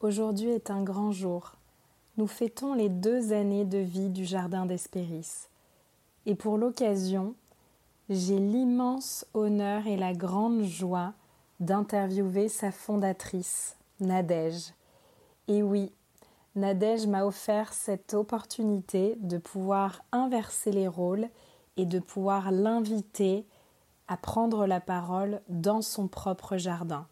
[0.00, 1.54] Aujourd'hui est un grand jour.
[2.18, 5.48] Nous fêtons les deux années de vie du Jardin d'Espéris.
[6.24, 7.34] Et pour l'occasion,
[8.08, 11.14] j'ai l'immense honneur et la grande joie
[11.58, 14.72] d'interviewer sa fondatrice, Nadège.
[15.48, 15.90] Et oui,
[16.54, 21.28] Nadège m'a offert cette opportunité de pouvoir inverser les rôles
[21.76, 23.44] et de pouvoir l'inviter
[24.06, 27.08] à prendre la parole dans son propre jardin.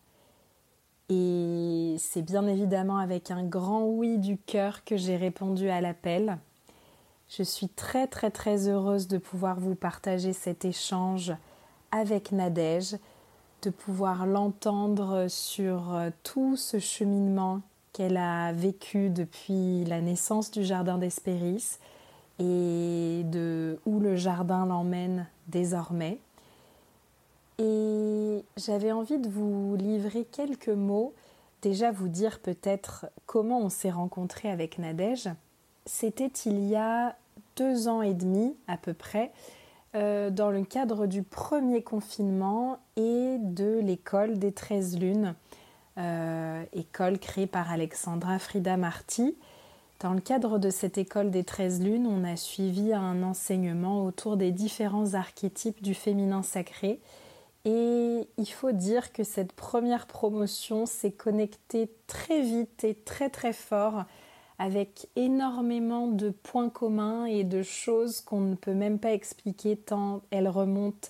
[1.09, 6.39] Et c'est bien évidemment avec un grand oui du cœur que j'ai répondu à l'appel.
[7.29, 11.33] Je suis très très très heureuse de pouvoir vous partager cet échange
[11.93, 12.97] avec Nadège,
[13.63, 17.61] de pouvoir l'entendre sur euh, tout ce cheminement
[17.93, 21.79] qu'elle a vécu depuis la naissance du jardin d'Espéris
[22.39, 26.19] et de où le jardin l'emmène désormais.
[27.59, 31.15] Et j'avais envie de vous livrer quelques mots,
[31.63, 35.31] déjà vous dire peut-être comment on s'est rencontré avec Nadège.
[35.87, 37.17] C'était il y a
[37.57, 39.33] deux ans et demi à peu près,
[39.95, 45.35] euh, dans le cadre du premier confinement et de l'école des 13 lunes,
[45.97, 49.35] euh, école créée par Alexandra Frida Marty.
[50.01, 54.37] Dans le cadre de cette école des 13 lunes, on a suivi un enseignement autour
[54.37, 57.01] des différents archétypes du féminin sacré.
[57.67, 63.53] Et il faut dire que cette première promotion s'est connectée très vite et très très
[63.53, 64.05] fort
[64.61, 70.23] avec énormément de points communs et de choses qu'on ne peut même pas expliquer tant
[70.31, 71.09] elles remontent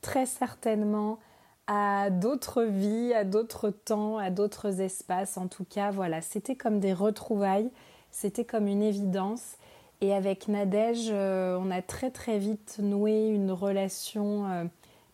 [0.00, 1.20] très certainement
[1.68, 5.38] à d'autres vies, à d'autres temps, à d'autres espaces.
[5.38, 7.70] En tout cas, voilà, c'était comme des retrouvailles,
[8.10, 9.56] c'était comme une évidence.
[10.00, 14.64] Et avec Nadège, euh, on a très très vite noué une relation euh,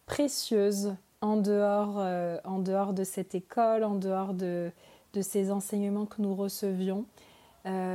[0.09, 4.70] précieuse en dehors, euh, en dehors de cette école, en dehors de,
[5.12, 7.05] de ces enseignements que nous recevions.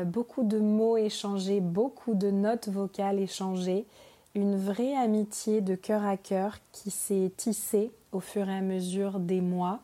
[0.06, 3.88] beaucoup de mots échangés, beaucoup de notes vocales échangées,
[4.36, 9.20] une vraie amitié de cœur à cœur qui s'est tissée au fur et à mesure
[9.20, 9.80] des mois,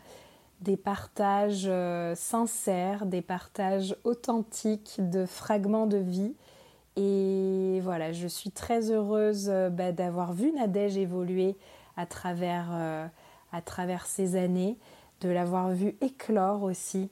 [0.62, 6.34] des partages euh, sincères, des partages authentiques de fragments de vie.
[6.96, 11.56] Et voilà, je suis très heureuse euh, bah, d'avoir vu Nadège évoluer
[12.00, 13.08] à travers, euh,
[13.52, 14.78] à travers ces années,
[15.22, 17.10] de l'avoir vu éclore aussi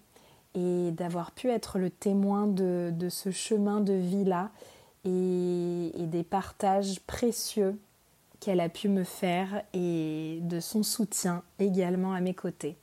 [0.55, 4.49] et d'avoir pu être le témoin de, ce chemin de vie-là
[5.03, 7.77] et, et des partages précieux
[8.39, 12.77] qu'elle a pu me faire et de son soutien également à mes côtés.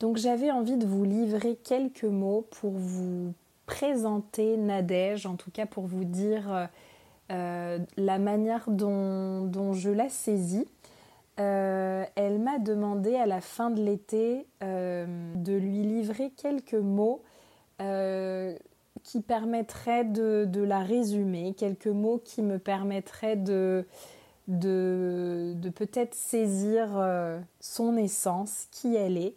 [0.00, 3.32] Donc j'avais envie de vous livrer quelques mots pour vous
[3.66, 6.66] présenter Nadège, en tout cas pour vous dire euh,
[7.30, 10.66] euh, la manière dont, je la saisis.
[11.38, 17.22] Euh, elle m'a demandé à la fin de l'été de lui livrer quelques mots
[19.02, 23.86] qui permettraient de, la résumer, quelques mots qui me permettraient de,
[24.48, 29.34] de, peut-être saisir euh, son essence, qui elle est,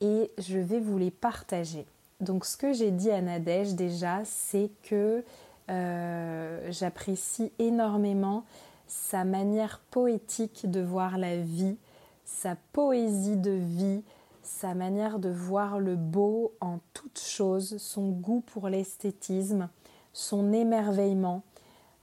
[0.00, 1.86] et je vais vous les partager.
[2.20, 5.24] Donc ce que j'ai dit à Nadège déjà, c'est que
[5.70, 8.44] euh, j'apprécie énormément
[8.92, 11.78] sa manière poétique de voir la vie,
[12.26, 14.02] sa poésie de vie,
[14.42, 19.70] sa manière de voir le beau en toutes choses, son goût pour l'esthétisme,
[20.12, 21.42] son émerveillement,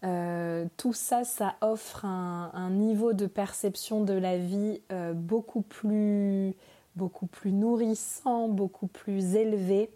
[0.04, 6.56] euh, tout ça, ça offre un, niveau de perception de la vie euh, beaucoup plus
[6.96, 9.90] beaucoup plus nourrissant, beaucoup plus élevé,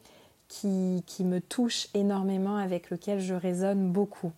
[0.48, 4.31] qui, qui, me touche énormément, avec lequel je résonne beaucoup.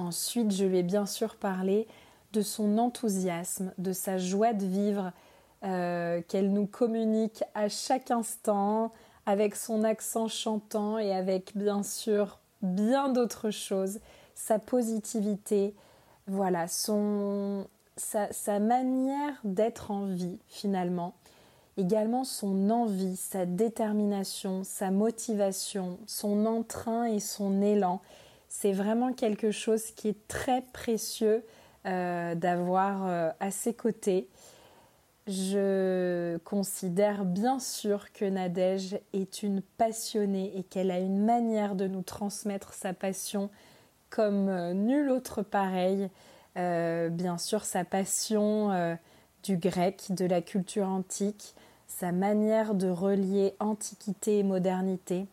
[0.00, 1.86] Ensuite, je vais bien sûr parler
[2.32, 5.12] de son enthousiasme, de sa joie de vivre
[5.62, 8.92] euh, qu'elle nous communique à chaque instant,
[9.26, 14.00] avec son accent chantant et avec bien sûr bien d'autres choses
[14.34, 15.74] sa positivité,
[16.26, 21.12] voilà, son, sa manière d'être en vie finalement,
[21.76, 28.00] également son envie, sa détermination, sa motivation, son entrain et son élan.
[28.52, 31.44] C'est vraiment quelque chose qui est très précieux
[31.86, 34.28] euh, d'avoir euh, à ses côtés.
[35.28, 41.86] Je considère bien sûr que Nadège est une passionnée et qu'elle a une manière de
[41.86, 43.50] nous transmettre sa passion
[44.10, 46.10] comme euh, nul autre pareil.
[46.56, 48.98] Bien sûr, sa passion
[49.44, 51.54] du grec, de la culture antique,
[51.86, 55.26] sa manière de relier antiquité et modernité,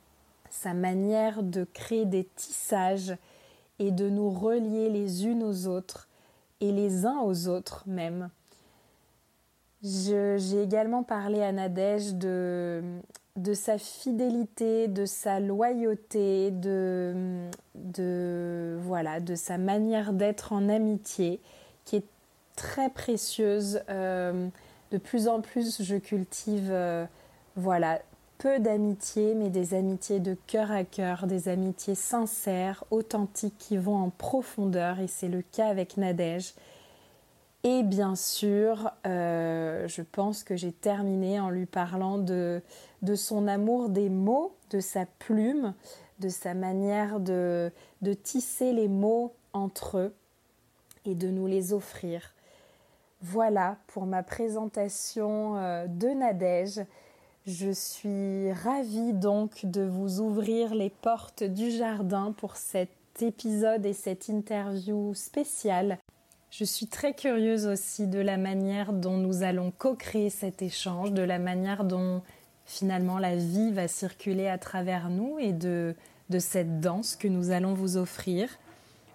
[0.49, 3.15] sa manière de créer des tissages
[3.79, 6.07] et de nous relier les unes aux autres
[6.61, 8.29] et les uns aux autres même.
[9.83, 12.81] J'ai également parlé à Nadège de,
[13.35, 17.29] de sa fidélité, de sa loyauté, de,
[18.81, 21.39] voilà, de sa manière d'être en amitié,
[21.85, 22.05] qui est
[22.55, 23.81] très précieuse.
[23.89, 24.47] Euh,
[24.91, 27.05] de plus en plus, je cultive, euh,
[27.55, 28.01] voilà,
[28.37, 33.95] peu d'amitiés, mais des amitiés de cœur à cœur, des amitiés sincères, authentiques, qui vont
[33.95, 36.53] en profondeur, et c'est le cas avec Nadège.
[37.63, 42.61] Et bien sûr, euh, je pense que j'ai terminé en lui parlant de,
[43.15, 45.73] son amour des mots, de sa plume,
[46.19, 50.13] de sa manière de, de tisser les mots entre eux
[51.05, 52.33] et de nous les offrir.
[53.21, 56.81] Voilà pour ma présentation euh, de Nadège.
[57.47, 62.89] Je suis ravie donc de vous ouvrir les portes du jardin pour cet
[63.21, 65.97] épisode et cette interview spéciale.
[66.51, 71.21] Je suis très curieuse aussi de la manière dont nous allons co-créer cet échange, de
[71.21, 72.21] la manière dont
[72.65, 75.95] finalement la vie va circuler à travers nous et de,
[76.39, 78.49] cette danse que nous allons vous offrir.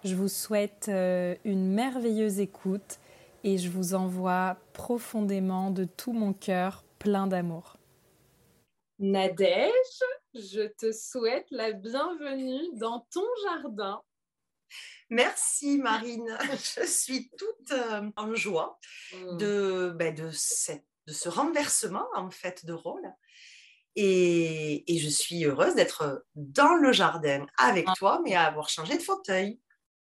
[0.04, 2.98] Je vous souhaite euh, une merveilleuse écoute
[3.44, 7.76] et je vous envoie profondément de tout mon cœur plein d'amour.
[9.02, 9.72] Nadège,
[10.32, 14.00] je te souhaite la bienvenue dans ton jardin.
[15.10, 16.38] Merci Marine,
[16.76, 18.78] je suis toute euh, en joie
[19.12, 19.36] mm.
[19.38, 23.12] de, ben, de, de, ce renversement en fait de rôle.
[23.96, 27.94] Et, et je suis heureuse d'être dans le jardin avec ah.
[27.96, 29.58] toi, mais à avoir changé de fauteuil.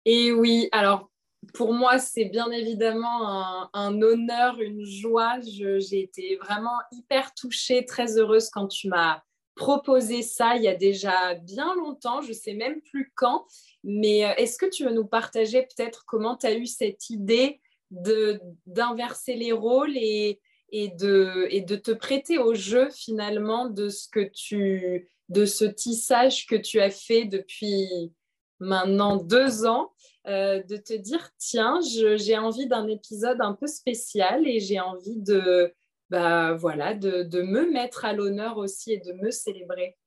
[0.05, 1.11] Et oui, alors
[1.53, 5.39] pour moi, c'est bien évidemment un, honneur, une joie.
[5.41, 9.21] J'ai été vraiment hyper touchée, très heureuse quand tu m'as
[9.55, 13.45] proposé ça il y a déjà bien longtemps, je ne sais même plus quand.
[13.83, 17.61] Mais euh, est-ce que tu veux nous partager peut-être comment tu as eu cette idée
[17.89, 20.41] d'inverser les rôles et,
[20.71, 25.65] et, de, et de te prêter au jeu finalement de ce que tu de ce
[25.65, 28.13] tissage que tu as fait depuis
[28.59, 29.91] maintenant deux ans
[30.27, 35.17] euh, de te dire tiens, j'ai envie d'un épisode un peu spécial et j'ai envie
[35.17, 35.73] de,
[36.09, 39.97] bah, voilà, de, me mettre à l'honneur aussi et de me célébrer.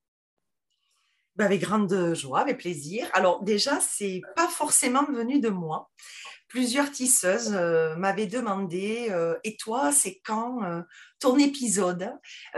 [1.37, 3.09] Bah, avec grande joie, avec plaisir.
[3.13, 5.89] Alors déjà, c'est pas forcément venu de moi
[6.49, 10.61] plusieurs tisseuses euh, m'avaient demandé euh, Et toi, c'est quand
[11.21, 12.13] ton épisode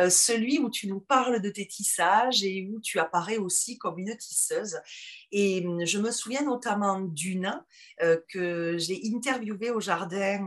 [0.09, 4.17] Celui où tu nous parles de tes tissages et où tu apparais aussi comme une
[4.17, 4.79] tisseuse.
[5.33, 7.63] Et hum, je me souviens notamment d'une
[8.29, 10.47] que j'ai interviewée au jardin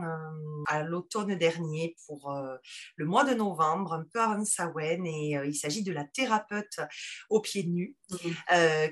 [0.66, 2.34] à l'automne dernier pour
[2.96, 5.04] le mois de novembre, un peu avant Samhain.
[5.04, 6.80] Et il s'agit de la thérapeute
[7.30, 8.16] aux pieds nus mmh.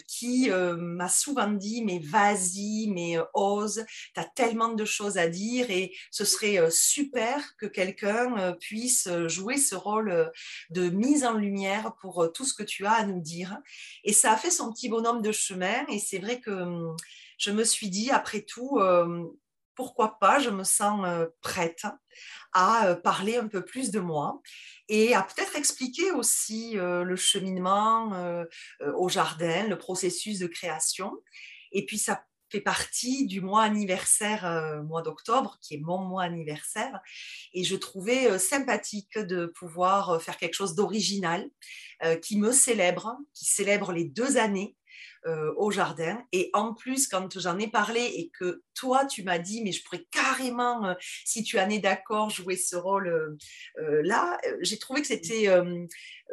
[0.07, 3.85] qui m'a souvent dit Mais vas-y, mais ose,
[4.15, 8.53] tu as tellement de choses à dire et ce serait euh, super que quelqu'un euh,
[8.53, 10.33] puisse euh, jouer ce rôle
[10.71, 13.59] de mise en lumière pour tout ce que tu as à nous dire.
[14.05, 16.97] Et ça a fait son petit bonhomme de chemin et c'est vrai que hum,
[17.39, 18.79] je me suis dit, après tout,
[19.75, 21.05] pourquoi pas, je me sens
[21.41, 21.87] prête
[22.53, 24.41] à parler un peu plus de moi
[24.89, 28.13] et à peut-être expliquer aussi le cheminement
[28.97, 31.13] au jardin, le processus de création.
[31.73, 36.23] Et puis ça fait partie du mois anniversaire, euh, mois d'octobre, qui est mon mois
[36.23, 37.01] anniversaire.
[37.55, 41.49] Et je trouvais euh, sympathique de pouvoir euh, faire quelque chose d'original,
[42.21, 44.75] qui me célèbre, qui célèbre les deux années
[45.25, 46.21] euh, au jardin.
[46.33, 49.85] Et en plus, quand j'en ai parlé et que toi, tu m'as dit, mais je
[49.85, 55.07] pourrais carrément, euh, si tu en es d'accord, jouer ce rôle-là, euh, j'ai trouvé que
[55.07, 55.47] c'était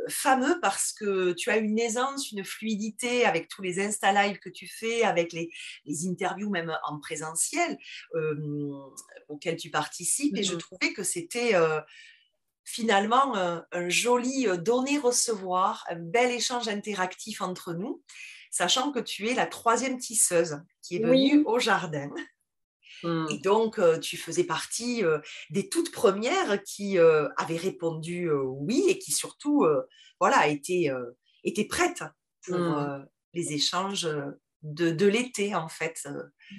[0.08, 4.50] fameux parce que tu as une aisance, une fluidité avec tous les Insta Live que
[4.50, 5.51] tu fais, avec les,
[6.08, 7.77] interviews même en présentiel
[9.27, 10.36] auxquelles tu participes.
[10.36, 11.53] Et je mmh trouvais que c'était
[12.63, 18.01] finalement un, un joli donner-recevoir, un bel échange interactif entre nous
[18.50, 22.10] sachant que tu es la troisième tisseuse qui est venue au jardin.
[23.03, 23.27] Hmm.
[23.29, 28.84] Et donc, euh, tu faisais partie euh, des toutes premières qui euh, avaient répondu oui
[28.89, 29.65] et qui surtout
[30.20, 30.89] voilà, étaient,
[31.44, 32.03] étaient prêtes
[32.44, 33.08] pour hmm.
[33.34, 34.10] les échanges
[34.63, 36.08] de, de l'été, en fait,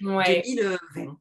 [0.01, 1.19] 2020.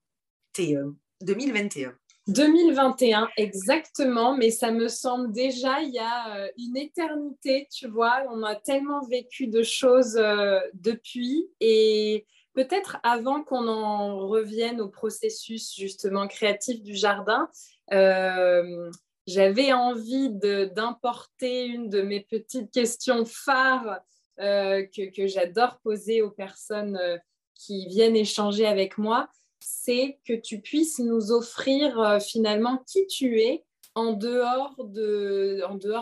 [1.21, 1.98] 2021.
[2.29, 8.23] 2021, exactement, mais ça me semble déjà il y a euh, une éternité, tu vois,
[8.31, 14.89] on a tellement vécu de choses euh, depuis et peut-être avant qu'on en revienne au
[14.89, 17.49] processus justement créatif du jardin,
[17.93, 18.91] euh,
[19.25, 23.99] j'avais envie d'importer une de mes petites questions phares
[24.37, 26.97] que, que j'adore poser aux personnes
[27.53, 29.27] qui viennent échanger avec moi
[29.59, 34.75] c'est que tu puisses nous offrir euh, finalement qui tu es en dehors,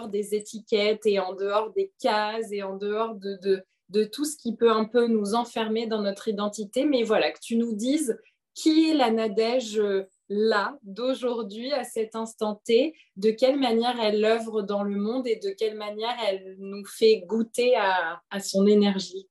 [0.10, 4.38] des étiquettes et en dehors des cases et en dehors de, de, de, tout ce
[4.38, 6.86] qui peut un peu nous enfermer dans notre identité.
[6.86, 8.18] Mais voilà, que tu nous dises
[8.54, 14.24] qui est la Nadège euh, là, d'aujourd'hui, à cet instant T, de quelle manière elle
[14.26, 18.66] œuvre dans le monde et de quelle manière elle nous fait goûter à, à son
[18.66, 19.30] énergie.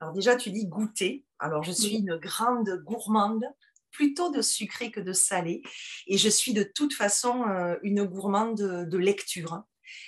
[0.00, 1.24] Alors déjà, tu dis goûter.
[1.44, 3.44] Alors je suis une grande gourmande
[3.90, 5.60] plutôt de sucré que de salé.
[6.06, 9.62] Et je suis de toute façon euh, une gourmande de, lecture,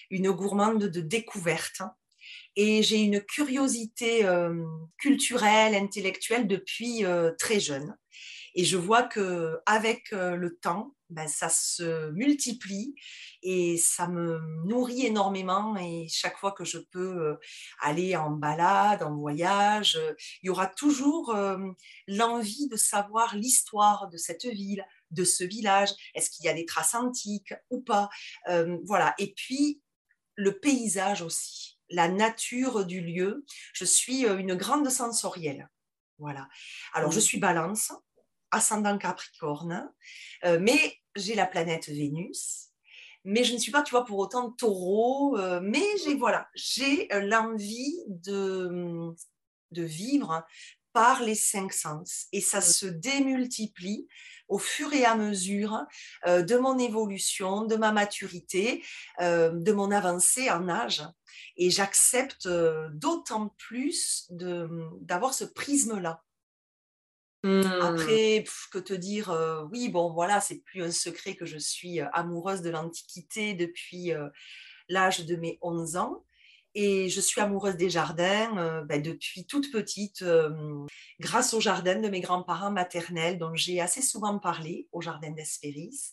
[0.08, 1.82] une gourmande de découverte.
[2.56, 4.64] Et j'ai une curiosité euh,
[4.96, 7.94] culturelle, intellectuelle depuis euh, très jeune.
[8.54, 12.94] Et je vois que avec le temps, ben, ça se multiplie
[13.42, 15.76] et ça me nourrit énormément.
[15.76, 17.34] Et chaque fois que je peux euh,
[17.80, 21.58] aller en balade, en voyage, euh, il y aura toujours euh,
[22.08, 25.90] l'envie de savoir l'histoire de cette ville, de ce village.
[26.14, 28.08] Est-ce qu'il y a des traces antiques ou pas?
[28.84, 29.14] Voilà.
[29.18, 29.80] Et puis,
[30.34, 33.44] le paysage aussi, la nature du lieu.
[33.72, 35.68] Je suis une grande sensorielle.
[36.18, 36.48] Voilà.
[36.94, 37.92] Alors, je suis balance,
[38.56, 39.90] ascendant Capricorne,
[40.44, 42.66] mais j'ai la planète Vénus
[43.26, 47.12] mais je ne suis pas, tu vois, pour autant taureau, euh, mais j'ai voilà, j'ai
[47.12, 49.12] euh, l'envie de,
[49.72, 50.46] de vivre
[50.92, 54.06] par les cinq sens et ça se démultiplie
[54.46, 55.84] au fur et à mesure
[56.28, 58.84] euh, de mon évolution, de ma maturité,
[59.20, 61.02] de mon avancée en âge.
[61.56, 62.48] Et j'accepte
[62.92, 66.22] d'autant plus d'avoir ce prisme-là.
[67.42, 67.62] Mmh.
[67.80, 69.32] Après, que te dire,
[69.70, 74.12] oui, bon, voilà, c'est plus un secret que je suis amoureuse de l'Antiquité depuis
[74.88, 76.24] l'âge de mes 11 ans.
[76.74, 80.22] Et je suis amoureuse des jardins ben, depuis toute petite,
[81.20, 86.12] grâce au jardin de mes grands-parents maternels, dont j'ai assez souvent parlé, au jardin d'Espéris.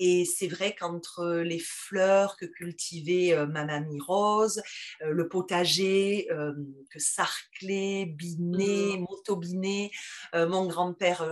[0.00, 4.60] Et c'est vrai qu'entre les fleurs que cultivait euh, ma mamie Rose,
[5.02, 6.52] euh, le potager euh,
[6.90, 9.04] que sarclait, binet, mmh.
[9.08, 9.90] motobinet,
[10.34, 11.24] mon grand-père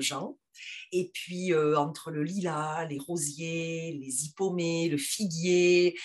[0.00, 0.38] Jean,
[0.92, 5.98] et puis entre le lilas, les rosiers, les hippomées, le figuier,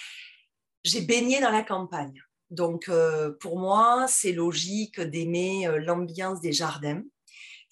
[0.84, 2.22] j'ai baigné dans la campagne.
[2.50, 2.90] Donc
[3.40, 7.04] pour moi, c'est logique d'aimer l'ambiance des jardins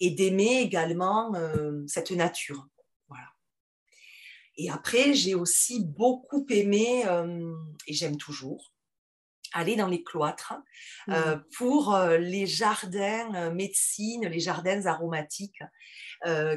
[0.00, 1.32] et d'aimer également
[1.86, 2.66] cette nature.
[4.56, 7.54] Et après, j'ai aussi beaucoup aimé, euh,
[7.86, 8.72] et j'aime toujours,
[9.52, 10.54] aller dans les cloîtres
[11.08, 11.44] euh, mmh.
[11.56, 15.62] pour euh, les jardins médecine, les jardins aromatiques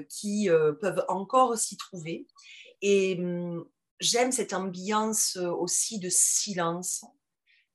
[0.09, 0.49] qui
[0.81, 2.25] peuvent encore s'y trouver.
[2.81, 3.65] Et hum,
[3.99, 7.03] j'aime cette ambiance aussi de silence,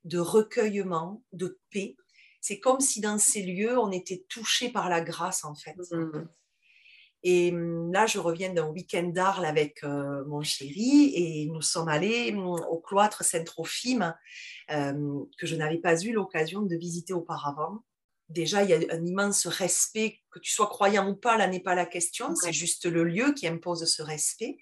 [0.05, 1.97] de recueillement, de paix.
[2.41, 5.77] C'est comme si dans ces lieux, on était touché par la grâce, en fait.
[5.91, 6.29] Mmh.
[7.23, 11.89] Et hum, là, je reviens d'un week-end d'Arles avec euh, mon chéri et nous sommes
[11.89, 14.15] allés hum, au cloître Saint-Trophime
[14.69, 17.85] que je n'avais pas eu l'occasion de visiter auparavant.
[18.31, 21.61] Déjà, il y a un immense respect, que tu sois croyant ou pas, là n'est
[21.61, 24.57] pas la question, c'est juste le lieu qui impose ce respect.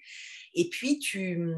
[0.53, 1.53] Et puis, tu,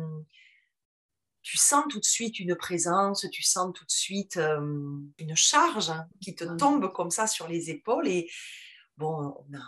[1.41, 5.91] tu sens tout de suite une présence, tu sens tout de suite une charge
[6.21, 8.07] qui te tombe comme ça sur les épaules.
[8.07, 8.29] Et
[8.97, 9.63] bon, on a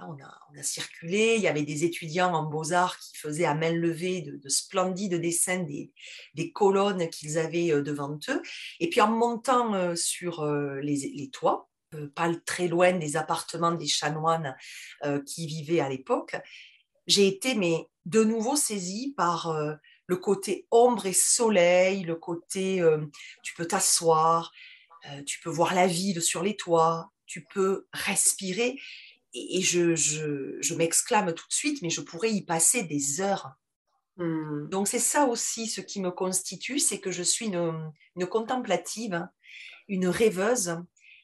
[0.00, 0.16] on,
[0.58, 4.48] a, circulé, il y avait des étudiants en beaux-arts qui faisaient à main levée de,
[4.48, 5.64] splendides dessins
[6.34, 8.42] des, colonnes qu'ils avaient euh, devant eux.
[8.80, 11.68] Et puis en montant euh, sur euh, les, toits,
[12.14, 14.56] pas très loin des appartements des chanoines
[15.26, 16.34] qui vivaient à l'époque,
[17.06, 19.54] j'ai été mais de nouveau saisie par
[20.06, 22.84] le côté ombre et soleil, le côté
[23.44, 24.50] tu peux t'asseoir,
[25.24, 28.76] tu peux voir la ville sur les toits, tu peux respirer
[29.34, 33.52] et, je, m'exclame tout de suite, mais je pourrais y passer des heures.
[34.16, 34.68] Hmm.
[34.68, 37.92] Donc c'est ça aussi ce qui me constitue, c'est que je suis une,
[38.30, 39.28] contemplative,
[39.88, 40.78] une rêveuse,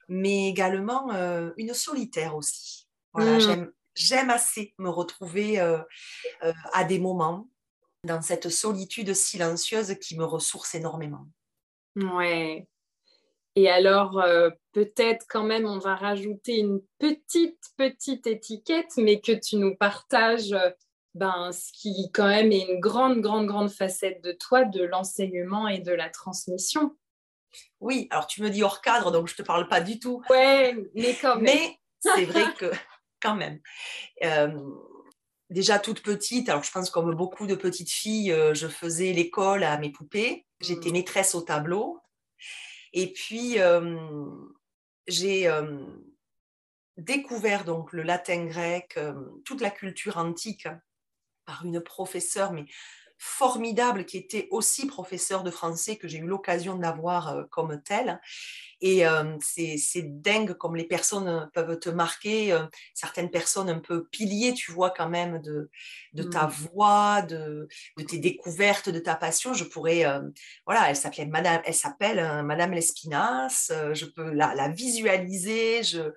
[0.09, 2.89] mais également euh, une solitaire aussi.
[3.13, 3.71] Voilà, hmm.
[3.95, 5.79] j'aime assez me retrouver euh,
[6.43, 7.49] euh, à des moments
[8.05, 11.27] dans cette solitude silencieuse qui me ressource énormément.
[11.97, 12.67] Ouais,
[13.57, 19.33] et alors, euh, peut-être quand même, on va rajouter une petite, petite étiquette, mais que
[19.33, 20.71] tu nous partages euh,
[21.15, 25.67] ben, ce qui quand même est une grande, grande, grande facette de toi, de l'enseignement
[25.67, 26.97] et de la transmission.
[27.81, 30.23] Oui, alors tu me dis hors cadre, donc je ne te parle pas du tout.
[30.31, 31.45] Oui, mais quand même.
[31.45, 32.71] Mais c'est vrai que
[33.21, 33.59] quand même.
[34.23, 34.57] Euh,
[35.51, 39.77] déjà toute petite, alors je pense comme beaucoup de petites filles, je faisais l'école à
[39.79, 40.47] mes poupées.
[40.61, 40.93] J'étais mmh.
[40.93, 42.01] maîtresse au tableau.
[42.93, 43.59] Et puis,
[45.07, 45.51] j'ai
[46.97, 48.99] découvert donc le latin grec,
[49.45, 50.69] toute la culture antique
[51.45, 52.67] par une professeure, mais
[53.23, 58.19] formidable, qui était aussi professeur de français, que j'ai eu l'occasion d'avoir euh, comme tel.
[58.81, 64.05] Et euh, c'est dingue comme les personnes peuvent te marquer, euh, certaines personnes un peu
[64.07, 65.69] piliers, tu vois, quand même, de,
[66.15, 66.51] de ta mmh.
[66.51, 69.53] voix, de, de, tes découvertes, de ta passion.
[69.53, 70.07] Je pourrais,
[70.65, 76.15] voilà, elle s'appelle Madame, elle s'appelle Madame Lespinasse, je peux la, la visualiser, je,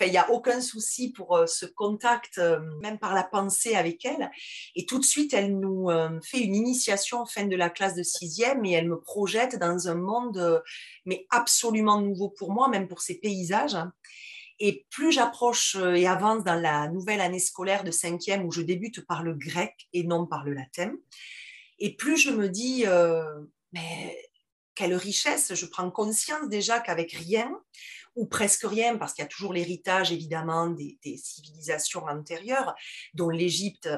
[0.00, 4.04] il n'y a aucun souci pour euh, ce contact, euh, même par la pensée avec
[4.04, 4.30] elle.
[4.74, 7.94] Et tout de suite, elle nous euh, fait une initiation en fin de la classe
[7.94, 10.62] de sixième et elle me projette dans un monde,
[11.04, 13.76] mais absolument nouveau pour moi, même pour ces paysages.
[14.60, 19.04] Et plus j'approche et avance dans la nouvelle année scolaire de cinquième où je débute
[19.04, 20.92] par le grec et non par le latin,
[21.80, 22.84] et plus je me dis,
[23.72, 24.16] mais
[24.76, 27.50] quelle richesse, je prends conscience déjà qu'avec rien,
[28.16, 32.74] ou presque rien, parce qu'il y a toujours l'héritage évidemment des, civilisations antérieures,
[33.14, 33.88] dont l'Égypte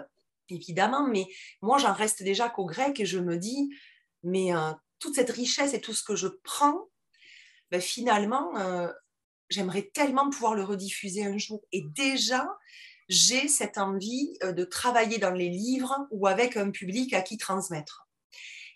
[0.49, 1.27] évidemment, mais
[1.61, 3.71] moi j'en reste déjà qu'au grec et je me dis,
[4.23, 6.89] mais euh, toute cette richesse et tout ce que je prends,
[7.71, 8.89] ben, finalement, euh,
[9.49, 11.63] j'aimerais tellement pouvoir le rediffuser un jour.
[11.73, 12.49] Et déjà,
[13.09, 17.39] j'ai cette envie euh, de travailler dans les livres ou avec un public à qui
[17.39, 18.06] transmettre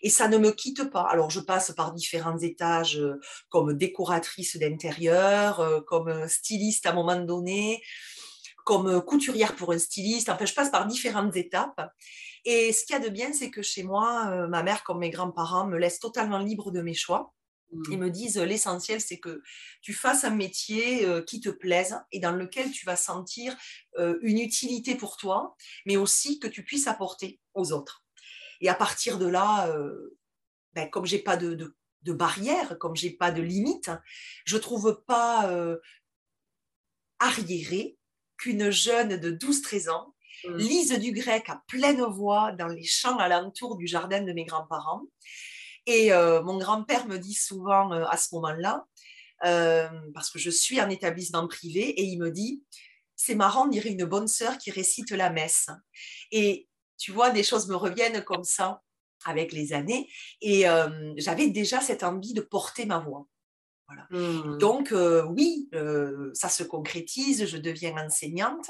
[0.01, 1.03] et ça ne me quitte pas.
[1.03, 6.93] Alors, je passe par différents étages euh, comme décoratrice d'intérieur, euh, comme styliste à un
[6.93, 7.81] moment donné,
[8.65, 10.29] comme couturière pour un styliste.
[10.29, 11.91] Enfin, je passe par différentes étapes.
[12.45, 14.99] Et ce qu'il y a de bien, c'est que chez moi, euh, ma mère, comme
[14.99, 17.33] mes grands-parents, me laisse totalement libre de mes choix.
[17.89, 18.01] Ils mmh.
[18.01, 19.41] me disent l'essentiel, c'est que
[19.81, 23.55] tu fasses un métier qui te plaise et dans lequel tu vas sentir
[23.97, 25.55] une utilité pour toi,
[25.85, 28.00] mais aussi que tu puisses apporter aux autres.
[28.61, 30.17] Et à partir de là, euh,
[30.73, 33.91] ben, comme j'ai pas de, de, de, barrière, comme j'ai pas de limite,
[34.45, 35.77] je trouve pas euh,
[37.19, 37.97] arriéré
[38.37, 40.15] qu'une jeune de 12-13 ans
[40.45, 40.55] mmh.
[40.55, 45.03] lise du grec à pleine voix dans les champs alentours du jardin de mes grands-parents.
[45.87, 48.85] Et euh, mon grand-père me dit souvent à ce moment-là,
[50.13, 52.63] parce que je suis en établissement privé, et il me dit,
[53.15, 55.69] c'est marrant, on dirait une bonne sœur qui récite la messe.
[56.31, 56.67] Et
[57.01, 58.83] tu vois, des choses me reviennent comme ça
[59.25, 60.07] avec les années.
[60.41, 63.27] Et euh, j'avais déjà cette envie de porter ma voix.
[63.87, 64.07] Voilà.
[64.11, 64.57] Mmh.
[64.59, 68.69] Donc, euh, oui, euh, ça se concrétise, je deviens enseignante.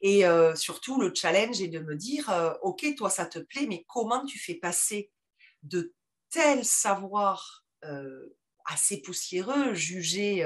[0.00, 0.24] Et
[0.56, 4.38] surtout, le challenge est de me dire, OK, toi, ça te plaît, mais comment tu
[4.38, 5.10] fais passer
[5.62, 5.94] de
[6.30, 7.64] tels savoirs
[8.66, 10.44] assez poussiéreux, jugés,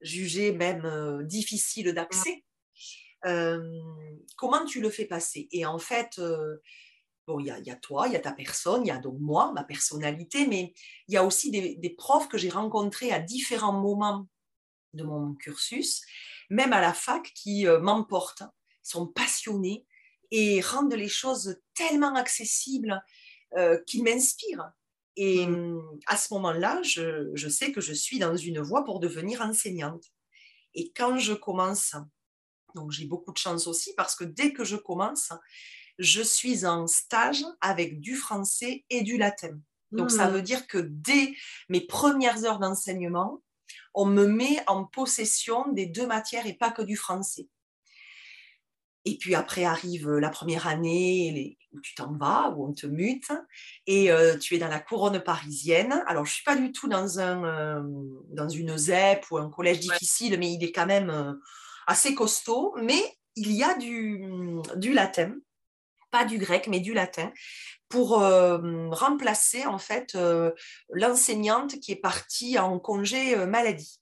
[0.00, 2.44] jugés même difficiles d'accès,
[3.22, 5.48] comment tu le fais passer?
[5.52, 6.20] Et en fait,
[7.26, 9.52] bon, il y, a toi, il y a ta personne, il y a donc moi,
[9.52, 10.74] ma personnalité, mais
[11.08, 14.26] il y a aussi des, profs que j'ai rencontrés à différents moments
[14.94, 16.02] de mon cursus,
[16.50, 18.42] même à la fac, qui m'emportent,
[18.82, 19.86] sont passionnés
[20.30, 23.02] et rendent les choses tellement accessibles
[23.86, 24.72] qu'ils m'inspirent.
[25.16, 26.00] Et mmh.
[26.06, 30.04] à ce moment-là, je, je, sais que je suis dans une voie pour devenir enseignante.
[30.74, 31.94] Et quand je commence
[32.74, 35.32] donc j'ai beaucoup de chance aussi parce que dès que je commence,
[35.98, 39.58] je suis en stage avec du français et du latin.
[39.90, 40.32] Donc ça mmh.
[40.32, 41.34] veut dire que dès
[41.68, 43.42] mes premières heures d'enseignement,
[43.94, 47.48] on me met en possession des deux matières et pas que du français.
[49.04, 53.32] Et puis après arrive la première année où tu t'en vas, où on te mute,
[53.86, 56.04] et euh, tu es dans la couronne parisienne.
[56.06, 57.82] Alors, je ne suis pas du tout dans, un, euh,
[58.28, 61.32] dans une ZEP ou un collège difficile, mais il est quand même euh,
[61.86, 63.02] assez costaud, mais
[63.36, 64.24] il y a du,
[64.76, 65.34] du latin,
[66.10, 67.32] pas du grec, mais du latin,
[67.88, 70.52] pour euh, remplacer en fait euh,
[70.90, 74.00] l'enseignante qui est partie en congé euh, maladie.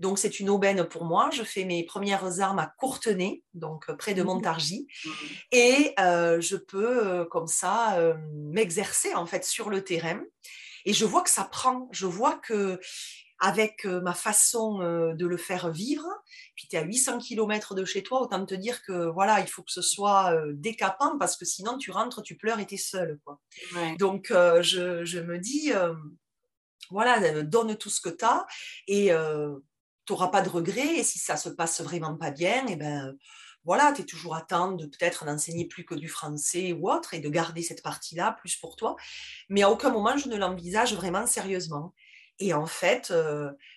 [0.00, 1.30] Donc c'est une aubaine pour moi.
[1.32, 4.26] Je fais mes premières armes à Courtenay, donc près de mmh.
[4.26, 5.10] Montargis, mmh.
[5.52, 7.98] et je peux comme ça
[8.32, 10.20] m'exercer en fait sur le terrain.
[10.84, 11.88] Et je vois que ça prend.
[11.92, 12.80] Je vois que
[13.44, 16.06] avec ma façon de le faire vivre,
[16.54, 19.48] puis tu es à 800 km de chez toi, autant te dire que voilà, il
[19.48, 22.78] faut que ce soit décapant parce que sinon tu rentres, tu pleures et tu es
[22.78, 23.18] seule.
[23.24, 23.40] Quoi.
[23.98, 25.72] Donc je, me dis,
[26.90, 28.46] voilà, donne tout ce que tu as
[28.86, 30.98] et tu n'auras pas de regrets.
[30.98, 33.16] Et si ça se passe vraiment pas bien, et eh ben
[33.64, 37.14] voilà, tu es toujours à temps de peut-être n'enseigner plus que du français ou autre
[37.14, 38.96] et de garder cette partie-là plus pour toi.
[39.48, 41.94] Mais à aucun moment je ne l'envisage vraiment sérieusement.
[42.44, 43.12] Et en fait,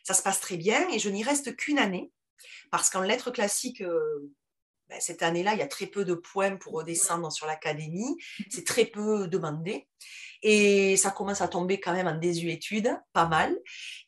[0.04, 2.12] ça se passe très bien et je n'y reste qu'une année
[2.72, 4.32] parce qu'en lettres classiques, euh,
[4.90, 8.18] ben, cette année-là, il y a très peu de points pour redescendre sur l'académie.
[8.50, 9.88] C'est très peu demandé.
[10.42, 13.58] Et ça commence à tomber quand même en désuétude, pas mal.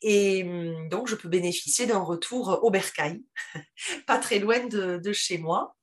[0.02, 3.22] Et hum, donc, je peux bénéficier d'un retour au Bercail,
[4.06, 5.74] pas très loin de, chez moi.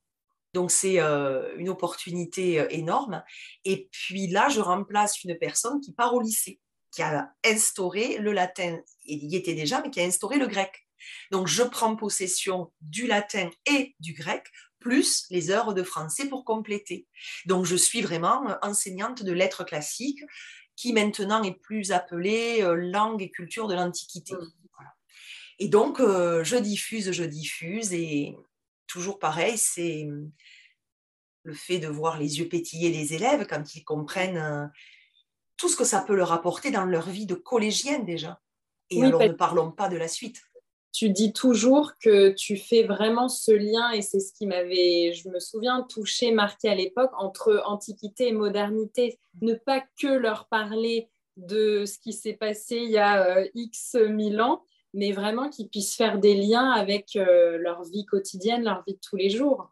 [0.53, 3.23] Donc c'est une opportunité énorme.
[3.65, 6.61] Et puis là, je remplace une personne qui part au lycée,
[6.95, 10.87] qui a instauré le latin, il y était déjà, mais qui a instauré le grec.
[11.29, 14.45] Donc je prends possession du latin et du grec
[14.79, 17.07] plus les heures de français pour compléter.
[17.45, 20.23] Donc je suis vraiment enseignante de lettres classiques
[20.75, 24.33] qui maintenant est plus appelée euh, langue et culture de l'Antiquité.
[24.33, 24.51] Mmh.
[25.59, 28.37] Et donc euh, je diffuse, je diffuse et
[28.87, 30.31] toujours pareil, c'est mmh,
[31.43, 34.67] le fait de voir les yeux pétiller les élèves quand ils comprennent euh,
[35.57, 38.41] tout ce que ça peut leur apporter dans leur vie de collégienne déjà.
[38.89, 40.41] Et alors ne parlons pas de la suite
[40.95, 45.27] tu dis toujours que tu fais vraiment ce lien, et c'est ce qui m'avait, je
[45.27, 49.19] me souviens, touché, marqué à l'époque, entre antiquité et modernité.
[49.41, 53.95] Ne pas que leur parler de ce qui s'est passé il y a euh, X
[53.95, 54.63] mille ans,
[54.93, 58.99] mais vraiment qu'ils puissent faire des liens avec euh, leur vie quotidienne, leur vie de
[59.05, 59.69] tous les jours.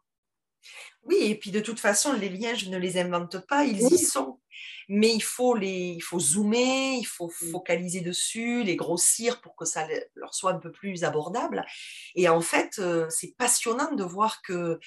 [1.04, 3.96] Oui, et puis de toute façon, les liens, je ne les invente pas, ils y
[3.96, 4.40] sont
[4.88, 7.50] mais il faut, les, il faut zoomer, il faut mmh.
[7.50, 11.64] focaliser dessus, les grossir pour que ça leur soit un peu plus abordable.
[12.14, 14.78] Et en fait, euh, c'est passionnant de voir que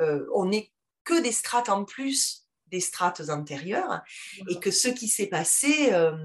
[0.00, 0.72] euh, on n'est
[1.04, 4.02] que des strates en plus des strates antérieures
[4.48, 6.16] et que ce qui s'est passé euh,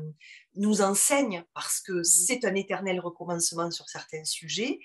[0.55, 2.03] nous enseigne parce que mmh.
[2.03, 4.79] c'est un éternel recommencement sur certains sujets.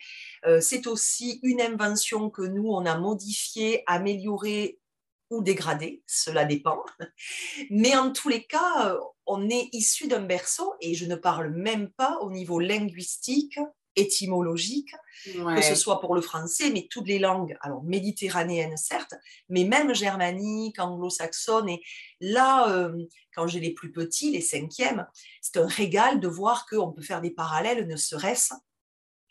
[0.60, 4.78] c'est aussi une invention que nous, on a modifiée, améliorée
[5.30, 6.82] ou dégradé, cela dépend.
[7.70, 11.50] Mais en tous les cas, euh, on est issu d'un berceau et je ne parle
[11.50, 13.58] même pas au niveau linguistique,
[13.96, 19.14] étymologique, que ce soit pour le français, mais toutes les langues, alors méditerranéennes certes,
[19.48, 21.70] mais même germanique, anglo-saxonne.
[21.70, 21.82] Et
[22.20, 22.94] là, euh,
[23.34, 25.06] quand j'ai les plus petits, les cinquièmes,
[25.40, 28.52] c'est un régal de voir qu'on peut faire des parallèles, ne serait-ce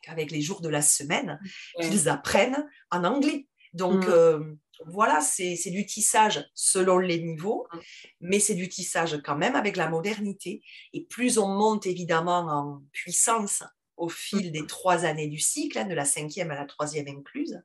[0.02, 1.40] qu'avec les jours de la semaine,
[1.80, 3.48] qu'ils apprennent en anglais.
[3.74, 4.12] Donc, mm.
[4.12, 4.56] euh,
[4.88, 7.80] voilà, c'est du tissage selon les niveaux, mm.
[8.22, 10.62] mais c'est du tissage quand même avec la modernité.
[10.94, 13.64] Et plus on monte évidemment en puissance
[13.98, 14.68] au fil des mm.
[14.68, 17.62] trois années du cycle, hein, de la cinquième à la troisième incluse,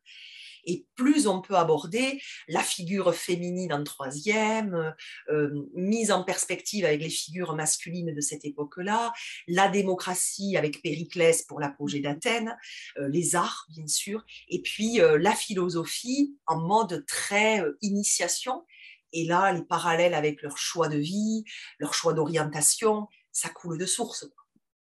[0.64, 4.94] et plus on peut aborder la figure féminine en troisième,
[5.30, 9.12] euh, mise en perspective avec les figures masculines de cette époque-là,
[9.48, 12.56] la démocratie avec Périclès pour l'apogée d'Athènes,
[12.98, 18.64] euh, les arts bien sûr, et puis euh, la philosophie en mode très initiation.
[19.12, 21.44] Et là, les parallèles avec leur choix de vie,
[21.78, 24.28] leur choix d'orientation, ça coule de source.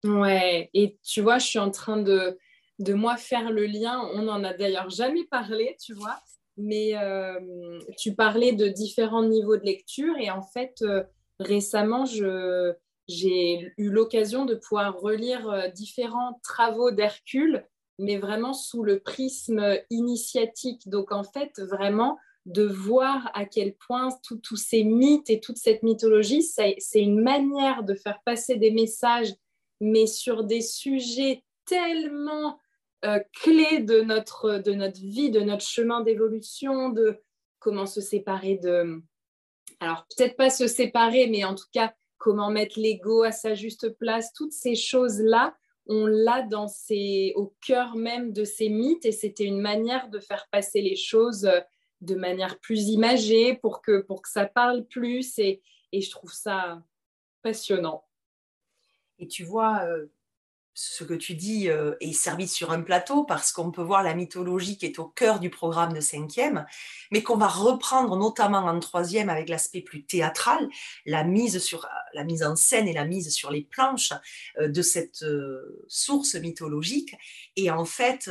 [0.04, 2.38] Ouais, et tu vois, je suis en train de,
[2.80, 4.02] de moi faire le lien.
[4.14, 6.20] On n'en a d'ailleurs jamais parlé, tu vois,
[6.58, 11.04] mais euh, tu parlais de différents niveaux de lecture et en fait, euh,
[11.40, 12.06] récemment,
[13.08, 17.66] j'ai eu l'occasion de pouvoir relire euh, différents travaux d'Hercule,
[18.00, 20.90] mais vraiment sous le prisme initiatique.
[20.90, 24.10] Donc, en fait, vraiment de voir à quel point
[24.44, 29.34] tous ces mythes et toute cette mythologie, c'est une manière de faire passer des messages,
[29.80, 32.60] mais sur des sujets tellement
[33.06, 37.20] euh, clé de notre, de notre vie, de notre chemin d'évolution, de
[37.60, 39.02] comment se séparer de...
[39.80, 43.90] Alors peut-être pas se séparer, mais en tout cas comment mettre l'ego à sa juste
[43.98, 45.54] place, toutes ces choses-là,
[45.88, 46.68] on l'a dans
[47.36, 51.46] au cœur même de ces mythes et c'était une manière de faire passer les choses
[51.46, 51.60] euh,
[52.00, 55.62] de manière plus imagée pour que, pour que ça parle plus et,
[55.92, 56.82] et je trouve ça
[57.42, 58.06] passionnant.
[59.20, 60.06] Et tu vois, euh,
[60.74, 64.16] ce que tu dis euh, est servi sur un plateau parce qu'on peut voir la
[64.16, 66.66] mythologie qui est au cœur du programme de cinquième,
[67.12, 70.68] mais qu'on va reprendre notamment en troisième avec l'aspect plus théâtral,
[71.06, 74.14] la mise, sur, la mise en scène et la mise sur les planches
[74.60, 77.16] euh, de cette euh, source mythologique.
[77.56, 78.30] Et en fait,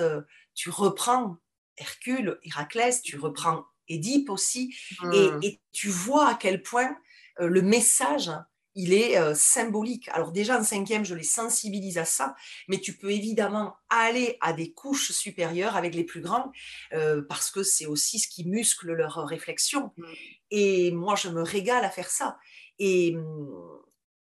[0.54, 1.36] tu reprends
[1.76, 4.74] Hercule, Héraclès, tu reprends Édipe aussi,
[5.12, 5.40] et, mmh.
[5.42, 6.96] et, tu vois à quel point
[7.38, 8.30] le message
[8.74, 10.08] il est euh, symbolique.
[10.08, 12.34] Alors déjà en cinquième, je les sensibilise à ça,
[12.68, 16.50] mais tu peux évidemment aller à des couches supérieures avec les plus grands,
[16.92, 19.92] euh, parce que c'est aussi ce qui muscle leur réflexion.
[19.96, 20.04] Mm.
[20.50, 22.38] Et moi, je me régale à faire ça.
[22.78, 23.16] Et,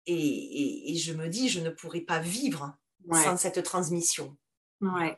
[0.05, 2.75] et, je me dis, je ne pourrais pas vivre
[3.11, 4.35] sans cette transmission.
[4.81, 5.17] Ouais.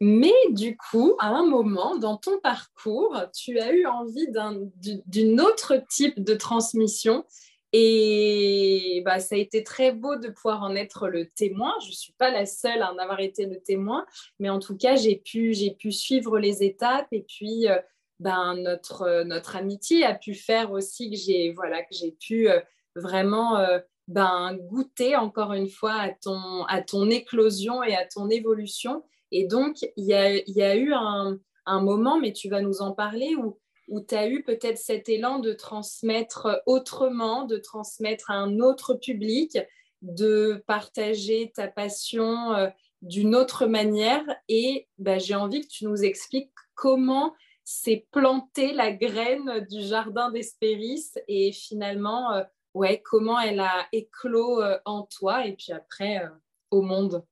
[0.00, 5.82] Mais du coup, à un moment dans ton parcours, tu as eu envie d'un autre
[5.88, 7.24] type de transmission
[7.72, 11.74] et bah, ça a été très beau de pouvoir en être le témoin.
[11.82, 14.06] Je ne suis pas la seule à en avoir été le témoin,
[14.38, 17.78] mais en tout cas, j'ai pu, j'ai pu suivre les étapes et puis euh,
[18.20, 22.60] ben, notre, notre amitié a pu faire aussi que j'ai voilà, que j'ai pu euh,
[22.96, 23.78] vraiment euh,
[24.08, 29.04] ben, goûter encore une fois à ton, à ton éclosion et à ton évolution.
[29.30, 32.80] Et donc, il y a, y a eu un, un moment, mais tu vas nous
[32.80, 38.30] en parler, où, où tu as eu peut-être cet élan de transmettre autrement, de transmettre
[38.30, 39.58] à un autre public,
[40.02, 42.68] de partager ta passion euh,
[43.02, 44.24] d'une autre manière.
[44.48, 50.30] Et bah, j'ai envie que tu nous expliques comment s'est plantée la graine du jardin
[50.30, 56.22] d'Espéris et finalement, euh, ouais, comment elle a éclos euh, en toi et puis après
[56.70, 57.24] au monde.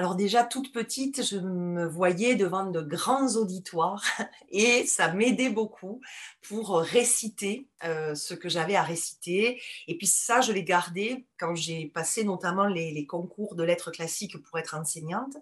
[0.00, 4.02] Alors déjà, toute petite, je me voyais devant de grands auditoires
[4.48, 6.00] et ça m'aidait beaucoup
[6.40, 9.60] pour réciter euh, ce que j'avais à réciter.
[9.88, 14.40] Et puis ça, je l'ai gardé quand j'ai passé notamment les, concours de lettres classiques
[14.40, 15.36] pour être enseignante.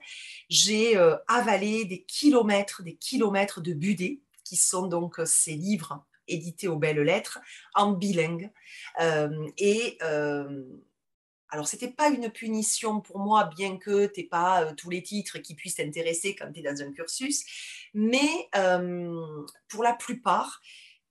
[0.49, 6.67] J'ai euh, avalé des kilomètres, des kilomètres de budets, qui sont donc ces livres édités
[6.67, 7.39] aux belles lettres
[7.77, 8.51] en bilingue.
[9.01, 9.99] Euh, et
[11.51, 14.91] alors, ce n'était pas une punition pour moi, bien que tu n'aies pas euh, tous
[14.91, 17.45] les titres qui puissent t'intéresser quand tu es dans un cursus,
[17.95, 18.51] mais
[19.69, 20.61] pour la plupart,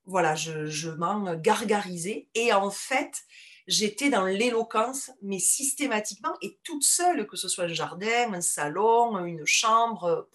[0.06, 2.28] voilà, je m'en gargarisais.
[2.34, 3.24] Et en fait,
[3.68, 9.18] j'étais dans l'éloquence, mais systématiquement et toute seule, que ce soit un jardin, un salon,
[9.26, 10.30] une chambre,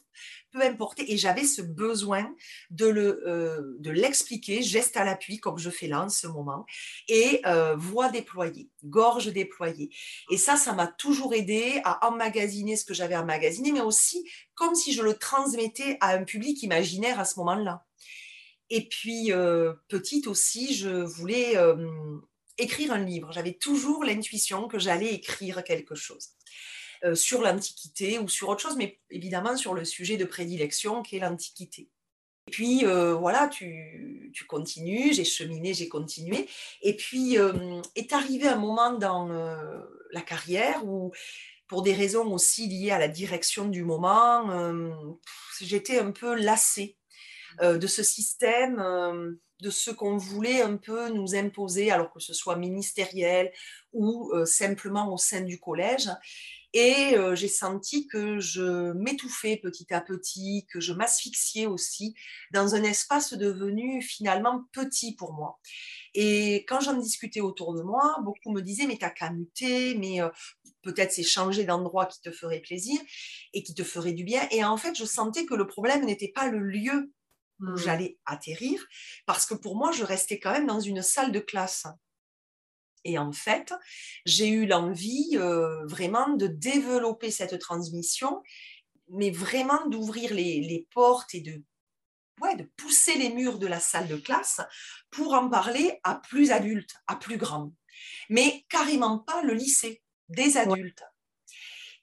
[0.52, 1.00] peu importe.
[1.00, 2.34] Et j'avais ce besoin
[2.70, 6.66] de, le, euh, de l'expliquer, geste à l'appui, comme je fais là en ce moment,
[7.08, 9.90] et euh, voix déployée, gorge déployée.
[10.30, 14.74] Et ça, ça m'a toujours aidé à emmagasiner ce que j'avais emmagasiné, mais aussi comme
[14.74, 17.84] si je le transmettais à un public imaginaire à ce moment-là.
[18.70, 21.56] Et puis, euh, petite aussi, je voulais
[22.58, 23.32] écrire un livre.
[23.32, 26.28] J'avais toujours l'intuition que j'allais écrire quelque chose.
[27.04, 31.16] Euh, sur l'Antiquité ou sur autre chose, mais évidemment sur le sujet de prédilection qui
[31.16, 31.88] est l'Antiquité.
[32.46, 36.48] Et puis euh, voilà, tu, continues, j'ai cheminé, j'ai continué.
[36.80, 39.26] Et puis euh, est arrivé un moment dans
[40.12, 41.10] la carrière où,
[41.66, 45.02] pour des raisons aussi liées à la direction du moment,
[45.60, 46.98] j'étais un peu lassée
[47.60, 48.76] de ce système,
[49.60, 53.52] de ce qu'on voulait un peu nous imposer, alors que ce soit ministériel
[53.92, 56.08] ou simplement au sein du collège.
[56.74, 62.14] Et euh, j'ai senti que je m'étouffais petit à petit, que je m'asphyxiais aussi
[62.52, 65.58] dans un espace devenu finalement petit pour moi.
[66.14, 70.22] Et quand j'en discutais autour de moi, beaucoup me disaient mais t'as qu'à muter, mais
[70.22, 70.30] euh,
[70.82, 72.98] peut-être c'est changer d'endroit qui te ferait plaisir
[73.52, 74.46] et qui te ferait du bien.
[74.50, 77.12] Et en fait, je sentais que le problème n'était pas le lieu
[77.60, 77.76] où mmh.
[77.76, 78.84] j'allais atterrir,
[79.26, 81.86] parce que pour moi, je restais quand même dans une salle de classe.
[83.04, 83.74] Et en fait,
[84.24, 88.42] j'ai eu l'envie euh, vraiment de développer cette transmission,
[89.08, 91.62] mais vraiment d'ouvrir les, portes et de,
[92.40, 94.60] ouais, de pousser les murs de la salle de classe
[95.10, 97.72] pour en parler à plus adultes, à plus grands.
[98.28, 101.04] Mais carrément pas le lycée, des adultes.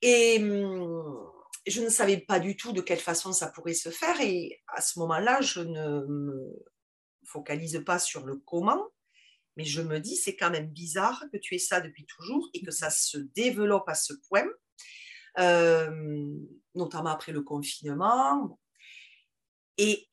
[0.02, 1.30] Et hum,
[1.68, 4.20] je ne savais pas du tout de quelle façon ça pourrait se faire.
[4.22, 6.66] Et à ce moment-là, je ne me
[7.26, 8.88] focalise pas sur le comment,
[9.60, 12.62] mais je me dis, c'est quand même bizarre que tu aies ça depuis toujours et
[12.62, 14.48] que ça se développe à ce point,
[15.38, 16.34] euh,
[16.76, 18.58] notamment après le confinement.
[19.78, 20.08] Et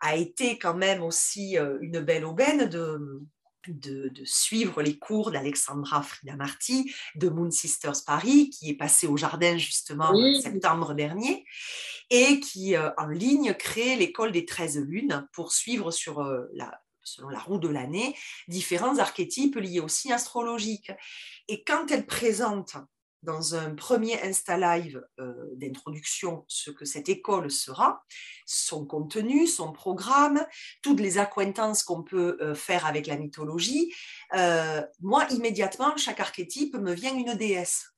[0.00, 3.22] a été quand même aussi euh, une belle aubaine de,
[3.66, 9.16] de, suivre les cours d'Alexandra Frida Marty de Moon Sisters Paris, qui est passé au
[9.16, 11.46] jardin justement en septembre dernier,
[12.10, 17.28] et qui euh, en ligne crée l'école des 13 lunes pour suivre sur la, selon
[17.28, 18.16] la roue de l'année,
[18.48, 20.92] différents archétypes liés aussi astrologiques.
[21.48, 22.76] Et quand elle présente
[23.22, 28.04] dans un premier Insta Live euh, d'introduction ce que cette école sera,
[28.46, 30.46] son contenu, son programme,
[30.82, 33.92] toutes les acquaintances qu'on peut euh, faire avec la mythologie,
[34.34, 37.92] euh, moi, immédiatement, chaque archétype me vient une déesse.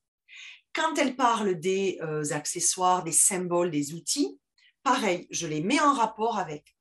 [0.75, 1.99] Quand elle parle des
[2.31, 4.39] accessoires, des symboles, des outils,
[4.83, 6.77] pareil, je les mets en rapport avec.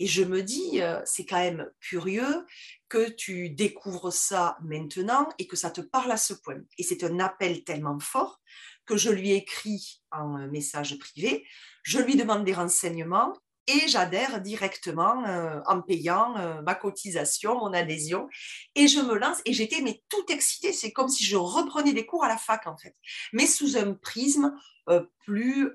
[0.00, 2.46] Et je me dis, euh, c'est quand même curieux
[2.88, 6.62] que tu découvres ça maintenant et que ça te parle à ce point.
[6.78, 8.40] Et c'est un appel tellement fort
[8.86, 11.46] que je lui écris en message privé,
[11.84, 13.32] je lui demande des renseignements
[13.70, 18.28] et j'adhère directement euh, en payant euh, ma cotisation, mon adhésion,
[18.74, 22.06] et je me lance et j'étais mais tout excitée, c'est comme si je reprenais des
[22.06, 22.96] cours à la fac en fait,
[23.32, 24.54] mais sous un prisme
[24.88, 25.72] euh, plus,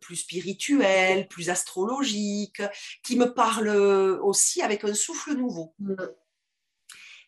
[0.00, 2.62] plus spirituel, plus astrologique,
[3.02, 5.74] qui me parle aussi avec un souffle nouveau.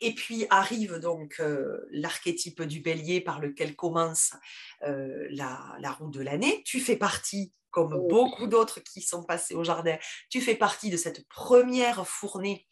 [0.00, 1.42] Et puis arrive donc
[1.90, 4.32] l'archétype du bélier par lequel commence
[4.80, 6.62] la, la, roue de l'année.
[6.64, 8.06] Tu fais partie comme oh.
[8.08, 9.98] beaucoup d'autres qui sont passés au jardin,
[10.30, 12.66] tu fais partie de cette première fournée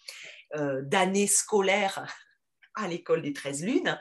[0.55, 2.07] euh, d'année scolaire
[2.75, 3.99] à l'école des 13 lunes.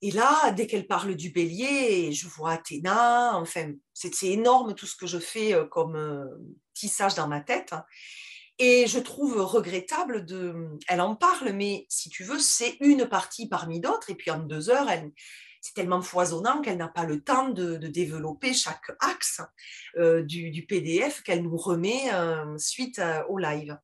[0.00, 4.96] Et là, dès qu'elle parle du bélier, je vois Athéna, enfin, c'est énorme tout ce
[4.96, 6.24] que je fais euh, comme euh,
[6.72, 7.74] tissage dans ma tête.
[8.60, 10.54] Et je trouve regrettable de.
[10.88, 14.10] Elle en parle, mais si tu veux, c'est une partie parmi d'autres.
[14.10, 14.88] Et puis en deux heures,
[15.60, 19.40] c'est tellement foisonnant qu'elle n'a pas le temps de, développer chaque axe
[19.96, 22.10] euh, du, PDF qu'elle nous remet
[22.58, 23.78] suite au live.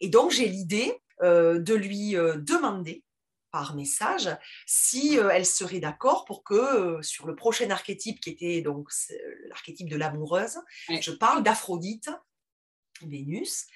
[0.00, 3.04] Et donc, j'ai l'idée de lui demander
[3.52, 4.28] par message
[4.66, 8.88] si euh, elle serait d'accord pour que euh, sur le prochain archétype qui était donc
[9.48, 12.10] l'archétype de l'amoureuse, je parle d'Aphrodite,
[13.02, 13.66] Vénus.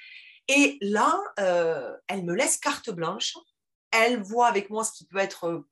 [0.48, 3.36] Et là, euh, elle me laisse carte blanche.
[3.90, 5.64] Elle voit avec moi ce qui peut être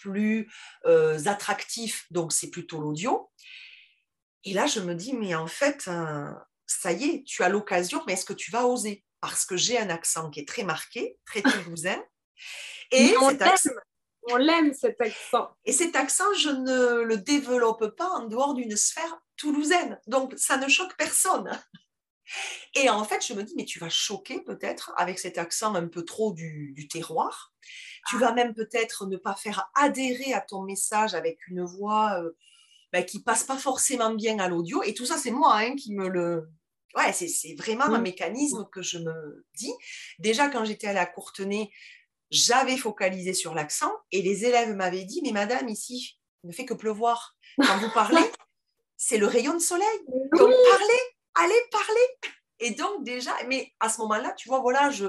[0.00, 0.50] plus
[1.26, 3.30] attractif, donc c'est plutôt l'audio.
[4.44, 5.88] Et là, je me dis, mais en fait,
[6.66, 9.04] ça y est, tu as l'occasion, mais est-ce que tu vas oser?
[9.20, 12.02] Parce que j'ai un accent qui est très marqué, très toulousain.
[12.92, 13.30] Et on
[14.24, 15.50] on l'aime cet accent.
[15.64, 19.98] Et cet accent, je ne le développe pas en dehors d'une sphère toulousaine.
[20.06, 21.50] Donc, ça ne choque personne.
[22.74, 25.88] Et en fait, je me dis, mais tu vas choquer peut-être avec cet accent un
[25.88, 27.52] peu trop du, terroir.
[28.08, 32.30] Tu vas même peut-être ne pas faire adhérer à ton message avec une voix euh,
[32.92, 34.82] ben, qui passe pas forcément bien à l'audio.
[34.82, 36.48] Et tout ça, c'est moi hein, qui me le...
[36.96, 39.72] Ouais, c'est vraiment un mécanisme que je me dis.
[40.18, 41.70] Déjà, quand j'étais à la Courtenay,
[42.30, 46.64] j'avais focalisé sur l'accent et les élèves m'avaient dit, mais madame, ici, il ne fait
[46.64, 47.36] que pleuvoir.
[47.60, 48.22] Quand vous parlez,
[48.96, 49.86] c'est le rayon de soleil.
[50.08, 51.00] Donc, parlez,
[51.34, 52.34] allez parler.
[52.60, 55.06] Et donc, déjà, mais à ce moment-là, tu vois, voilà, je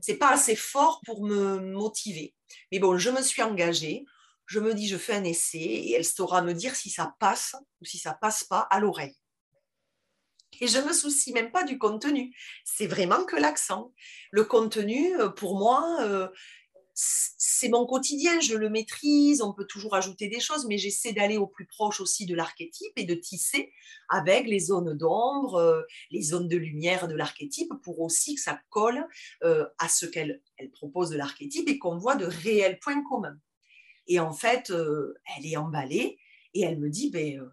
[0.00, 2.34] c'est pas assez fort pour me motiver.
[2.72, 4.04] Mais bon, je me suis engagée.
[4.46, 7.56] Je me dis, je fais un essai et elle saura me dire si ça passe
[7.80, 9.16] ou si ça passe pas à l'oreille.
[10.60, 12.34] Et je me soucie même pas du contenu.
[12.64, 13.92] C'est vraiment que l'accent.
[14.30, 16.28] Le contenu, euh, pour moi, euh,
[16.98, 21.36] c'est mon quotidien, je le maîtrise, on peut toujours ajouter des choses, mais j'essaie d'aller
[21.36, 23.72] au plus proche aussi de l'archétype et de tisser
[24.08, 28.58] avec les zones d'ombre, euh, les zones de lumière de l'archétype pour aussi que ça
[28.70, 29.06] colle
[29.42, 30.40] à ce qu'elle
[30.72, 33.38] propose de l'archétype et qu'on voit de réels points communs.
[34.06, 36.18] Et en fait, elle est emballée
[36.54, 37.46] et elle me dit, ben,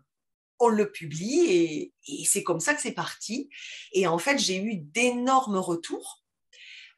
[0.63, 3.49] on le publie et, c'est comme ça que c'est parti.
[3.91, 6.23] Et en fait, j'ai eu d'énormes retours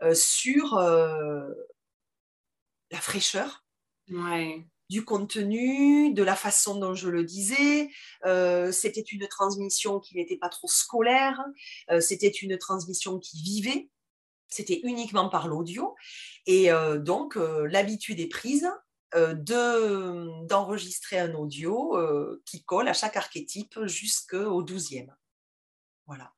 [0.01, 1.49] euh, sur euh,
[2.91, 3.65] la fraîcheur
[4.89, 7.89] du contenu, de la façon dont je le disais.
[8.25, 11.43] Euh, c'était une transmission qui n'était pas trop scolaire,
[11.99, 13.89] c'était une transmission qui vivait.
[14.47, 15.95] C'était uniquement par l'audio.
[16.45, 16.69] Et
[16.99, 18.69] donc, l'habitude est prise.
[19.15, 19.33] Euh,
[20.43, 25.15] d'enregistrer un audio euh, qui colle à chaque archétype jusqu'au douzième.
[26.05, 26.33] Voilà.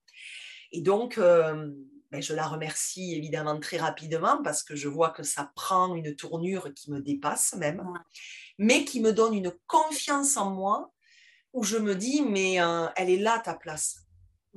[0.71, 1.71] Et donc, euh,
[2.11, 6.15] ben, je la remercie évidemment très rapidement parce que je vois que ça prend une
[6.15, 7.83] tournure qui me dépasse même,
[8.57, 10.91] mais qui me donne une confiance en moi
[11.53, 12.55] où je me dis, mais
[12.95, 14.07] elle est là ta place.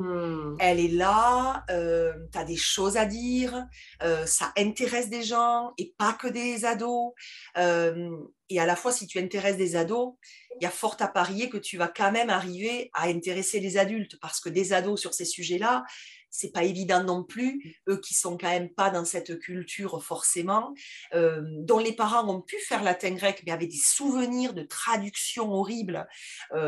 [0.01, 0.57] Hmm.
[0.61, 3.67] Elle est là, euh, tu as des choses à dire,
[4.03, 7.13] euh, ça intéresse des gens et pas que des ados.
[7.59, 8.17] Euh,
[8.49, 10.15] et à la fois, si tu intéresses des ados,
[10.59, 13.77] il y a fort à parier que tu vas quand même arriver à intéresser les
[13.77, 15.85] adultes parce que des ados sur ces sujets-là,
[16.31, 20.75] c'est pas évident non plus, eux qui sont quand même pas dans cette culture forcément,
[21.13, 26.07] dont les parents ont pu faire latin grec, mais avaient des souvenirs de traduction horribles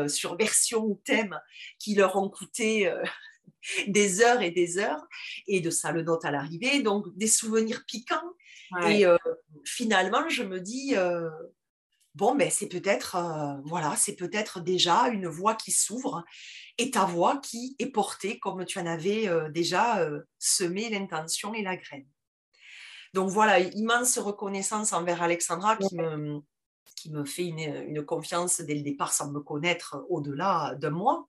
[0.07, 1.39] sur version ou thème
[1.79, 2.91] qui leur ont coûté
[3.87, 5.05] des heures et des heures,
[5.47, 8.33] et de ça le note à l'arrivée, donc des souvenirs piquants.
[8.87, 9.05] Et
[9.65, 10.95] finalement, je me dis,
[12.15, 13.17] bon, ben, c'est peut-être,
[13.65, 16.23] voilà, c'est peut-être déjà une voie qui s'ouvre
[16.77, 21.53] et ta voix qui est portée comme tu en avais euh, déjà euh, semé l'intention
[21.53, 22.07] et la graine.
[23.13, 26.39] Donc voilà, immense reconnaissance envers Alexandra qui me,
[26.95, 31.27] qui me fait une, confiance dès le départ sans me connaître au-delà d'un mois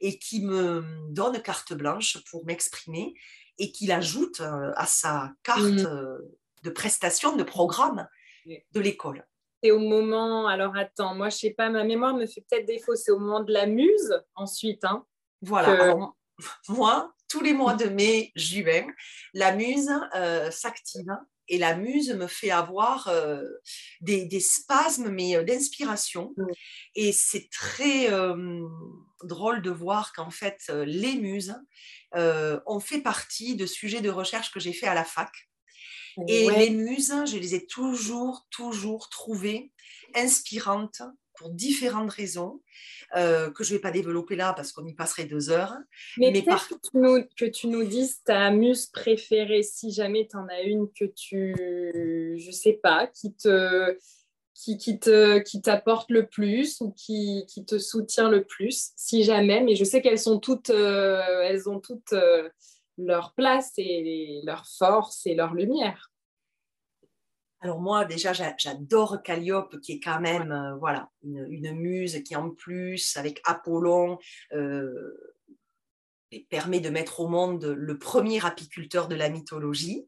[0.00, 3.14] et qui me donne carte blanche pour m'exprimer
[3.58, 6.18] et qui l'ajoute euh, à sa carte mmh.
[6.64, 8.08] de prestation de programme
[8.46, 9.24] de l'école
[9.62, 12.94] c'est au moment, alors attends, moi je sais pas, ma mémoire me fait peut-être défaut,
[12.94, 14.84] c'est au moment de la muse ensuite.
[14.84, 15.04] Hein,
[15.42, 15.96] voilà,
[16.68, 18.86] moi, tous les mois de mai, juin,
[19.34, 21.16] la muse euh, s'active
[21.48, 23.42] et la muse me fait avoir euh,
[24.00, 26.34] des, spasmes, mais euh, d'inspiration.
[26.94, 28.08] Et c'est très
[29.24, 31.54] drôle de voir qu'en fait, les muses
[32.14, 35.30] ont fait partie de sujets de recherche que j'ai fait à la fac.
[36.28, 39.72] Et les muses, je les ai toujours, toujours trouvées
[40.14, 41.02] inspirantes
[41.36, 42.60] pour différentes raisons
[43.16, 45.74] euh, que je ne vais pas développer là parce qu'on y passerait deux heures.
[46.18, 46.68] Mais, Mais par...
[46.68, 50.60] que, tu nous, que tu nous dises ta muse préférée, si jamais tu en as
[50.60, 51.54] une que tu,
[52.36, 53.96] je sais pas, qui te
[54.54, 59.24] qui, qui, te, qui t'apporte le plus ou qui, qui, te soutient le plus, si
[59.24, 59.62] jamais.
[59.62, 62.46] Mais je sais qu'elles sont toutes, euh, elles ont toutes euh,
[63.06, 66.10] leur place et leur force et leur lumière.
[67.62, 72.34] Alors moi, déjà, j'adore Calliope, qui est quand même euh, voilà, une, une, muse qui,
[72.34, 74.18] en plus, avec Apollon,
[76.48, 80.06] permet de mettre au monde le premier apiculteur de la mythologie.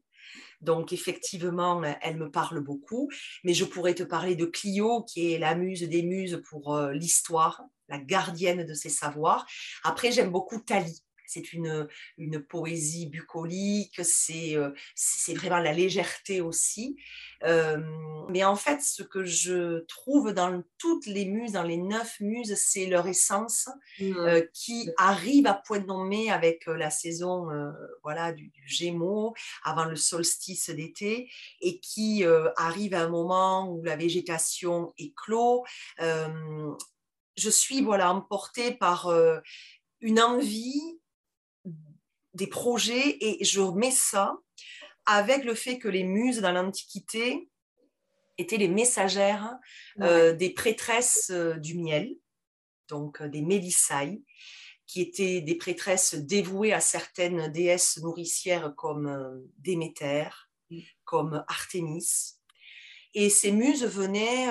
[0.61, 3.09] Donc effectivement, elle me parle beaucoup,
[3.43, 6.93] mais je pourrais te parler de Clio, qui est la muse des muses pour euh,
[6.93, 9.45] l'histoire, la gardienne de ses savoirs.
[9.83, 11.03] Après, j'aime beaucoup Thalie
[11.33, 14.71] c'est une, une poésie bucolique, c'est euh,
[15.29, 16.95] vraiment la légèreté aussi.
[17.43, 17.77] Euh,
[18.29, 22.55] mais en fait, ce que je trouve dans toutes les muses, dans les neuf muses,
[22.55, 23.67] c'est leur essence
[23.99, 24.13] mmh.
[24.17, 27.47] euh, qui arrive à point nommé avec la saison
[28.03, 31.29] voilà, du, du, Gémeaux, avant le solstice d'été,
[31.61, 32.23] et qui
[32.57, 35.65] arrive à un moment où la végétation éclot.
[35.99, 39.11] je suis voilà emportée par
[40.03, 40.99] une envie
[42.33, 44.35] des projets et je mets ça
[45.05, 47.49] avec le fait que les muses dans l'Antiquité
[48.37, 49.57] étaient les messagères
[50.01, 52.15] euh, des prêtresses euh, du miel,
[52.87, 54.23] donc euh, des Mélissaï,
[54.87, 60.29] qui étaient des prêtresses dévouées à certaines déesses nourricières comme Déméter,
[60.69, 60.79] mm.
[61.03, 62.37] comme Artémis.
[63.13, 64.49] Et ces muses venaient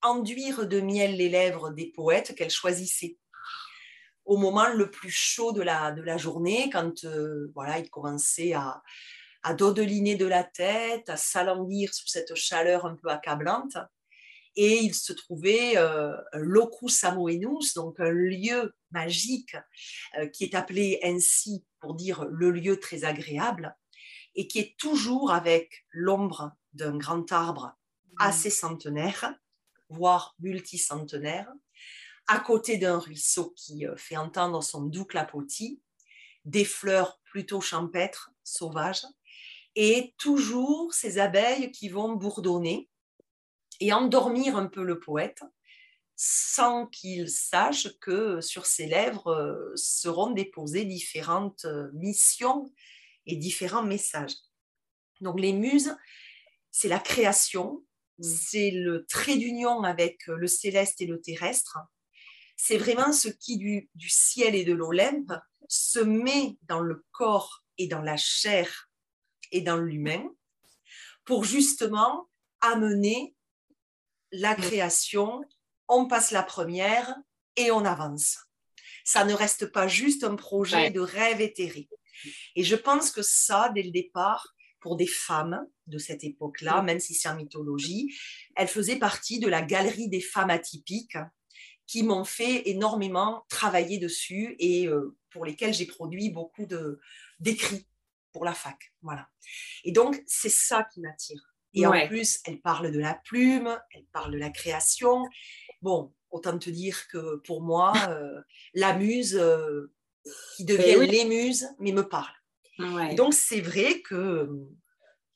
[0.00, 3.18] enduire de miel les lèvres des poètes qu'elles choisissaient
[4.24, 8.54] au moment le plus chaud de la, de la journée, quand euh, voilà, il commençait
[8.54, 8.82] à,
[9.42, 13.76] à dodeliner de la tête, à s'alanguir sous cette chaleur un peu accablante.
[14.56, 19.56] Et il se trouvait euh, locus amoenus, donc un lieu magique
[20.16, 23.76] euh, qui est appelé ainsi pour dire le lieu très agréable,
[24.36, 28.14] et qui est toujours avec l'ombre d'un grand arbre mmh.
[28.20, 29.34] assez centenaire,
[29.88, 31.52] voire multicentenaire,
[32.26, 35.82] à côté d'un ruisseau qui euh, fait entendre son doux clapotis,
[36.44, 39.04] des fleurs plutôt champêtres, sauvages,
[39.76, 42.88] et toujours ces abeilles qui vont bourdonner
[43.80, 45.42] et endormir un peu le poète
[46.16, 52.72] sans qu'il sache que sur ses lèvres euh, seront déposées différentes euh, missions
[53.26, 54.36] et différents messages.
[55.20, 55.96] Donc les muses,
[56.70, 57.84] c'est la création,
[58.18, 58.22] mmh.
[58.22, 61.78] c'est le trait d'union avec le céleste et le terrestre,
[62.56, 65.32] c'est vraiment ce qui du, ciel et de l'Olympe
[65.68, 68.90] se met dans le corps et dans la chair
[69.52, 70.24] et dans l'humain
[71.24, 72.28] pour justement
[72.60, 73.34] amener
[74.32, 75.42] la création,
[75.88, 77.14] on passe la première
[77.56, 78.38] et on avance.
[79.04, 81.88] Ça ne reste pas juste un projet de rêve éthéré.
[82.56, 87.00] Et je pense que ça, dès le départ, pour des femmes de cette époque-là, même
[87.00, 88.14] si c'est en mythologie,
[88.54, 91.16] elle faisait partie de la galerie des femmes atypiques
[91.94, 96.66] qui m'ont fait énormément travailler dessus et euh, pour lesquels j'ai produit beaucoup
[97.38, 97.86] d'écrits
[98.32, 98.92] pour la fac.
[99.00, 99.28] Voilà.
[99.84, 101.54] Et donc, c'est ça qui m'attire.
[101.72, 105.22] Et en plus, elle parle de la plume, elle parle de la création.
[105.82, 108.42] Bon, autant te dire que pour moi, euh,
[108.74, 109.92] la muse euh,
[110.56, 112.34] qui devient eh les muses, mais me parle.
[113.08, 114.50] Et donc, c'est vrai que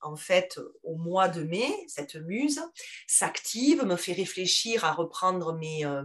[0.01, 2.63] en fait, au mois de mai, cette muse
[3.07, 6.03] s'active, me fait réfléchir à reprendre mes, euh,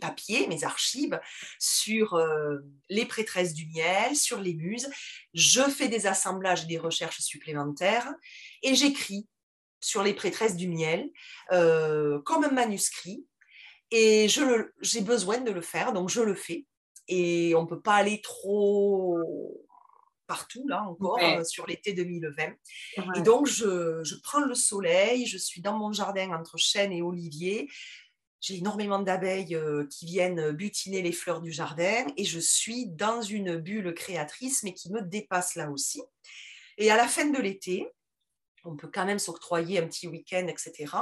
[0.00, 1.20] papiers, mes archives
[1.58, 4.88] sur euh, les prêtresses du miel, sur les muses.
[5.34, 8.12] Je fais des assemblages, des recherches supplémentaires
[8.62, 9.26] et j'écris
[9.80, 11.10] sur les prêtresses du miel
[11.52, 13.26] euh, comme un manuscrit.
[13.90, 16.66] Et j'ai besoin de le faire, donc je le fais.
[17.08, 19.18] Et on ne peut pas aller trop
[20.30, 22.54] partout, là encore, euh, sur l'été 2020.
[23.16, 27.68] Et donc, je, prends le soleil, je suis dans mon jardin entre chêne et olivier.
[28.40, 33.22] J'ai énormément d'abeilles euh, qui viennent butiner les fleurs du jardin et je suis dans
[33.22, 36.00] une bulle créatrice, mais qui me dépasse là aussi.
[36.78, 37.88] Et à la fin de l'été,
[38.62, 40.94] on peut quand même s'octroyer un petit week-end, etc.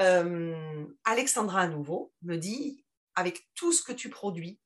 [0.00, 2.84] Euh, Alexandra à nouveau me dit,
[3.14, 4.60] avec tout ce que tu produis,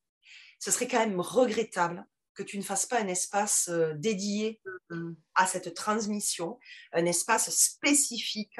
[0.58, 4.60] ce serait quand même regrettable que tu ne fasses pas un espace euh, dédié
[4.90, 5.12] mm.
[5.34, 6.58] à cette transmission,
[6.92, 8.58] un espace spécifique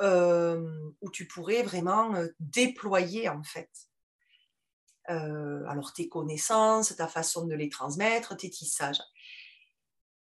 [0.00, 3.70] euh, où tu pourrais vraiment euh, déployer en fait.
[5.06, 9.00] alors tes connaissances, ta façon de les transmettre, tes tissages.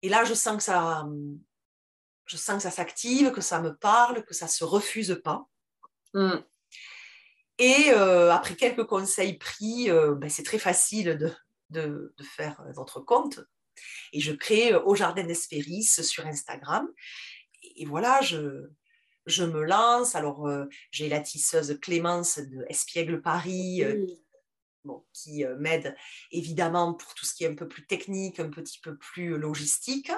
[0.03, 1.05] Et là, je sens que ça,
[2.27, 5.49] je sens que ça s'active, que ça me parle, que ça se refuse pas.
[6.15, 6.39] Mm.
[7.59, 11.35] Et après quelques conseils pris, ben, c'est très facile de,
[11.71, 13.41] de, faire votre compte.
[14.13, 16.89] Et je crée euh, au Jardin d'Espéris sur Instagram.
[17.77, 18.69] Et voilà, je,
[19.27, 20.15] je me lance.
[20.15, 20.49] Alors,
[20.91, 23.83] j'ai la tisseuse Clémence de Espiègle Paris.
[25.13, 25.95] qui m'aide
[26.31, 30.11] évidemment pour tout ce qui est un peu plus technique, un petit peu plus logistique.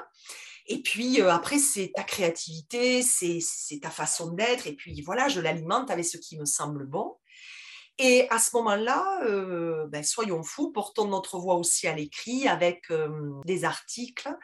[0.66, 4.66] Et puis après, c'est ta créativité, c'est ta façon d'être.
[4.66, 7.16] Et puis voilà, je l'alimente avec ce qui me semble bon.
[8.02, 12.90] Et à ce moment-là, euh, ben, soyons fous, portons notre voix aussi à l'écrit avec
[12.90, 14.34] euh, des articles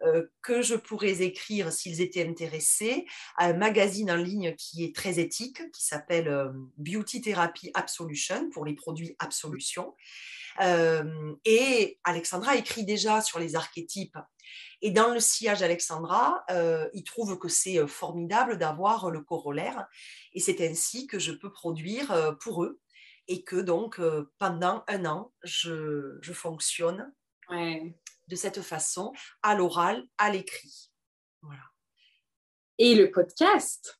[0.00, 3.04] euh, que je pourrais écrire s'ils étaient intéressés
[3.36, 8.64] à un magazine en ligne qui est très éthique, qui s'appelle Beauty Therapy Absolution pour
[8.64, 9.94] les produits Absolution.
[10.58, 14.16] et Alexandra écrit déjà sur les archétypes.
[14.80, 16.44] Et dans le sillage d'Alexandra,
[16.94, 19.86] il trouve que c'est formidable d'avoir le corollaire.
[20.32, 22.80] Et c'est ainsi que je peux produire pour eux
[23.28, 27.12] et que donc euh, pendant un an, je, fonctionne
[27.50, 29.12] de cette façon,
[29.42, 30.90] à l'oral, à l'écrit.
[31.42, 31.62] Voilà.
[32.78, 33.98] Et le podcast?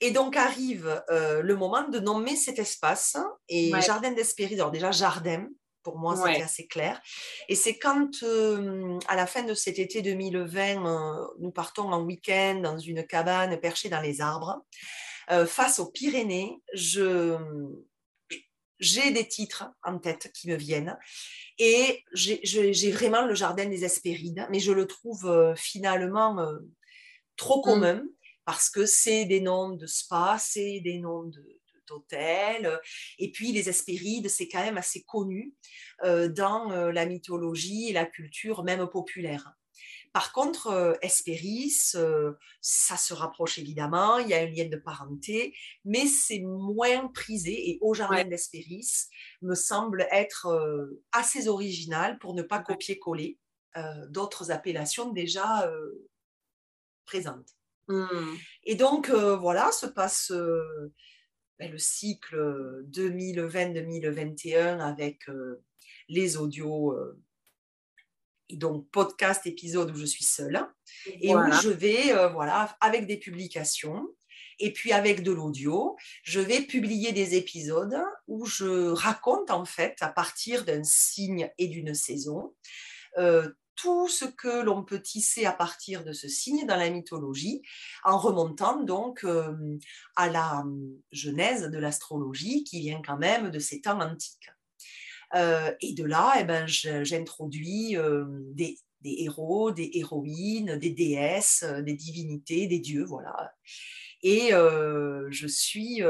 [0.00, 3.16] Et donc arrive euh, le moment de nommer cet espace
[3.48, 4.54] et Jardin d'Espéris.
[4.54, 5.48] Alors déjà Jardin,
[5.82, 7.00] pour moi c'était assez clair.
[7.48, 12.60] Et c'est quand euh, à la fin de cet été 2020, nous partons en week-end
[12.62, 14.64] dans une cabane perchée dans les arbres.
[15.46, 17.38] face aux Pyrénées, je,
[18.80, 20.98] j'ai des titres en tête qui me viennent.
[21.58, 26.58] Et j'ai vraiment le jardin des Hespérides, mais je le trouve euh, finalement euh,
[27.36, 27.62] trop mm.
[27.62, 28.02] commun
[28.44, 31.30] parce que c'est des noms de spa, c'est des noms
[31.86, 32.80] d'hôtels.
[33.18, 35.52] Et puis les Hespérides, c'est quand même assez connu
[36.02, 39.52] euh, dans la mythologie et la culture même populaire.
[40.12, 44.76] Par contre, euh, Hespéris, euh, ça se rapproche évidemment, il y a un lien de
[44.76, 45.54] parenté,
[45.84, 49.08] mais c'est moins prisé et Au Jardin d'Hespéris
[49.40, 53.38] me semble être euh, assez original pour ne pas copier-coller
[54.08, 55.72] d'autres appellations déjà
[57.04, 57.50] présentes.
[57.86, 58.34] Mmh.
[58.64, 60.32] Et donc, voilà, se passe
[61.60, 65.28] ben, le cycle 2020-2021 avec
[66.08, 66.96] les audios
[68.50, 70.66] et donc podcast épisode où je suis seule
[71.06, 74.06] et où je vais euh, voilà avec des publications
[74.62, 77.96] et puis avec de l'audio, je vais publier des épisodes
[78.28, 82.54] où je raconte en fait à partir d'un signe et d'une saison
[83.18, 87.62] euh, tout ce que l'on peut tisser à partir de ce signe dans la mythologie,
[88.04, 89.78] en remontant donc euh,
[90.16, 90.64] à la
[91.12, 94.50] genèse de l'astrologie qui vient quand même de ces temps antiques.
[95.34, 101.82] Euh, et de là, eh ben, j'introduis euh, des, héros, des héroïnes, des déesses, euh,
[101.82, 103.54] des divinités, des dieux, voilà.
[104.22, 106.02] Et je suis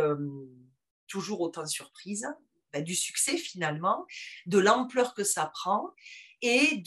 [1.06, 2.26] toujours autant surprise
[2.72, 4.04] ben, du succès finalement,
[4.46, 5.90] de l'ampleur que ça prend
[6.42, 6.82] et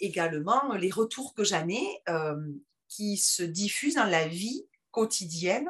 [0.00, 2.02] également les retours que j'en ai
[2.88, 5.68] qui se diffusent dans la vie quotidienne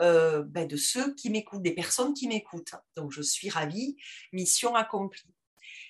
[0.00, 2.74] euh, ben, de ceux qui m'écoutent, des personnes qui m'écoutent.
[2.96, 3.96] Donc je suis ravie,
[4.32, 5.34] mission accomplie.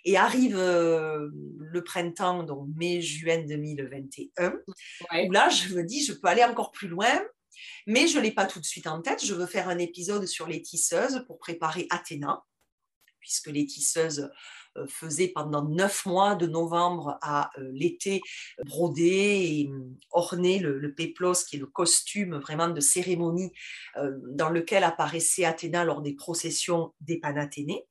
[0.05, 1.29] Et arrive euh,
[1.59, 4.55] le printemps, donc mai-juin 2021,
[5.27, 7.21] où là je me dis, je peux aller encore plus loin,
[7.87, 9.25] mais je ne l'ai pas tout de suite en tête.
[9.25, 12.45] Je veux faire un épisode sur les tisseuses pour préparer Athéna,
[13.21, 14.31] puisque les tisseuses
[14.87, 18.21] faisait pendant neuf mois, de novembre à euh, l'été,
[18.64, 23.53] broder et hum, orner le, péplos, qui est le costume vraiment de cérémonie
[23.97, 27.85] euh, dans lequel apparaissait Athéna lors des processions des Panathénées,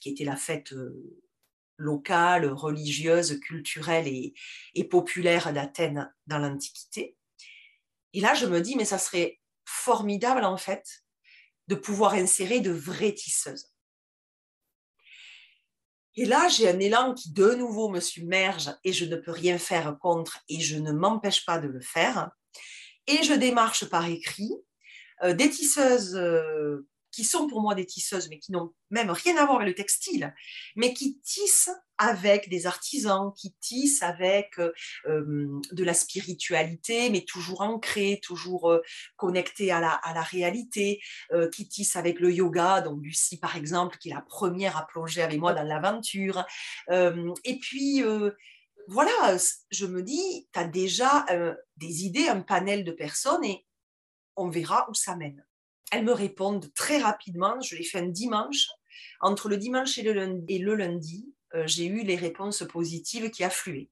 [0.00, 0.74] qui était la fête
[1.76, 4.34] locale, religieuse, culturelle et,
[4.74, 7.16] et populaire d'Athènes dans l'Antiquité.
[8.12, 11.04] Et là, je me dis, mais ça serait formidable en fait
[11.68, 13.72] de pouvoir insérer de vraies tisseuses.
[16.16, 19.58] Et là, j'ai un élan qui de nouveau me submerge et je ne peux rien
[19.58, 22.30] faire contre et je ne m'empêche pas de le faire.
[23.06, 24.52] Et je démarche par écrit
[25.22, 29.36] euh, des tisseuses euh, qui sont pour moi des tisseuses, mais qui n'ont même rien
[29.36, 30.34] à voir avec le textile,
[30.76, 34.72] mais qui tissent avec des artisans, qui tissent avec euh,
[35.06, 38.80] euh, de la spiritualité, mais toujours ancrée, toujours euh,
[39.16, 41.00] connectée à la, à la réalité,
[41.52, 45.22] qui tissent avec le yoga, donc Lucie par exemple, qui est la première à plonger
[45.22, 46.44] avec moi dans l'aventure.
[46.90, 48.02] et puis,
[48.88, 49.36] voilà,
[49.70, 51.26] je me dis, tu as déjà
[51.76, 53.66] des idées, un panel de personnes, et
[54.36, 55.44] on verra où ça mène
[55.90, 57.60] elles me répondent très rapidement.
[57.60, 58.68] Je l'ai fait un dimanche.
[59.20, 63.90] Entre le dimanche et le lundi, euh, j'ai eu les réponses positives qui affluaient.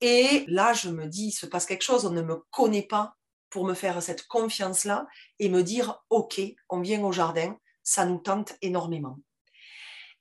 [0.00, 3.14] Et là, je me dis, il se passe quelque chose, on ne me connaît pas
[3.48, 5.06] pour me faire cette confiance-là
[5.38, 9.18] et me dire, OK, on vient au jardin, ça nous tente énormément.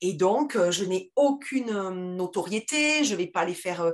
[0.01, 3.91] Et donc, euh, je n'ai aucune euh, notoriété, je ne vais pas les faire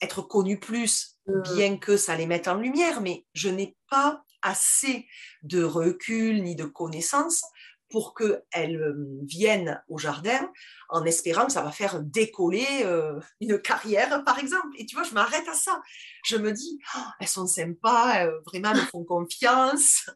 [0.00, 1.18] être connus plus,
[1.54, 5.06] bien que ça les mette en lumière, mais je n'ai pas assez
[5.42, 7.42] de recul ni de connaissances
[7.90, 10.50] pour qu'elle euh, vienne au jardin
[10.88, 14.68] en espérant que ça va faire décoller euh, une carrière, par exemple.
[14.76, 15.80] Et tu vois, je m'arrête à ça.
[16.24, 20.10] Je me dis, oh, elles sont sympas, euh, vraiment, elles me font confiance.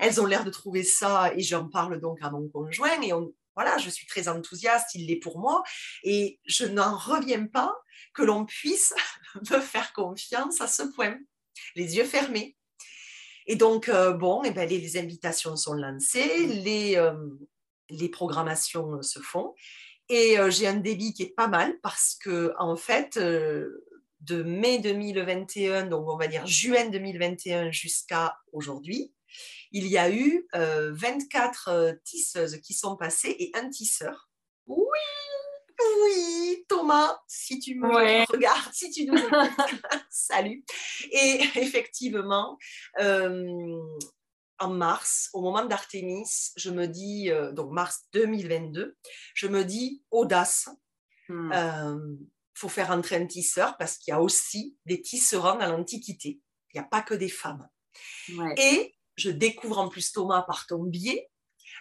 [0.00, 3.12] Elles ont l'air de trouver ça, et j'en parle donc à mon conjoint, et
[3.54, 5.62] voilà, je suis très enthousiaste, il l'est pour moi,
[6.02, 7.74] et je n'en reviens pas
[8.12, 8.92] que l'on puisse
[9.50, 11.18] me faire confiance à ce point,
[11.74, 12.56] les yeux fermés.
[13.46, 17.14] Et donc, euh, bon, et eh ben, les, invitations sont lancées, les, euh,
[17.90, 19.54] les programmations se font.
[20.08, 24.78] Et euh, j'ai un débit qui est pas mal parce que, en fait, de mai
[24.78, 29.12] 2021, donc on va dire juin 2021 jusqu'à aujourd'hui,
[29.72, 34.28] il y a eu 24 tisseuses qui sont passées et un tisseur.
[36.04, 37.88] Oui Thomas, si tu me
[38.26, 39.16] regardes, si tu nous
[40.10, 40.64] salut.
[41.10, 42.58] Et effectivement,
[43.00, 43.78] euh,
[44.58, 48.96] en mars, au moment d'Artémis, je me dis, euh, donc mars 2022,
[49.34, 50.68] je me dis audace.
[51.28, 51.52] Il hmm.
[51.52, 52.16] euh,
[52.54, 56.40] faut faire entrer un tisseur parce qu'il y a aussi des tisserands dans l'Antiquité.
[56.72, 57.68] Il n'y a pas que des femmes.
[58.56, 61.30] Et je découvre en plus Thomas par ton biais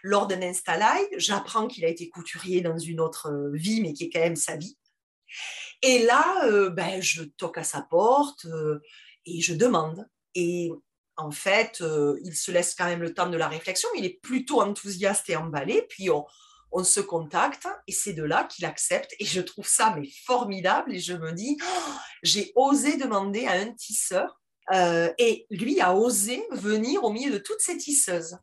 [0.04, 0.78] lors d'un Insta
[1.18, 4.36] j'apprends qu'il a été couturier dans une autre euh, vie, mais qui est quand même
[4.36, 4.78] sa vie.
[5.82, 8.80] Et là, euh, ben, je toque à sa porte euh,
[9.26, 10.08] et je demande.
[10.36, 10.72] Et
[11.18, 11.84] en fait,
[12.24, 13.90] il se laisse quand même le temps de la réflexion.
[13.96, 15.86] Il est plutôt enthousiaste et emballé.
[15.90, 16.26] Puis on,
[16.84, 19.14] se contacte et c'est de là qu'il accepte.
[19.20, 20.94] Et je trouve ça mais formidable.
[20.94, 21.92] Et je me dis, oh,
[22.24, 24.42] j'ai osé demander à un tisseur.
[24.74, 28.38] et lui a osé venir au milieu de toutes ces tisseuses.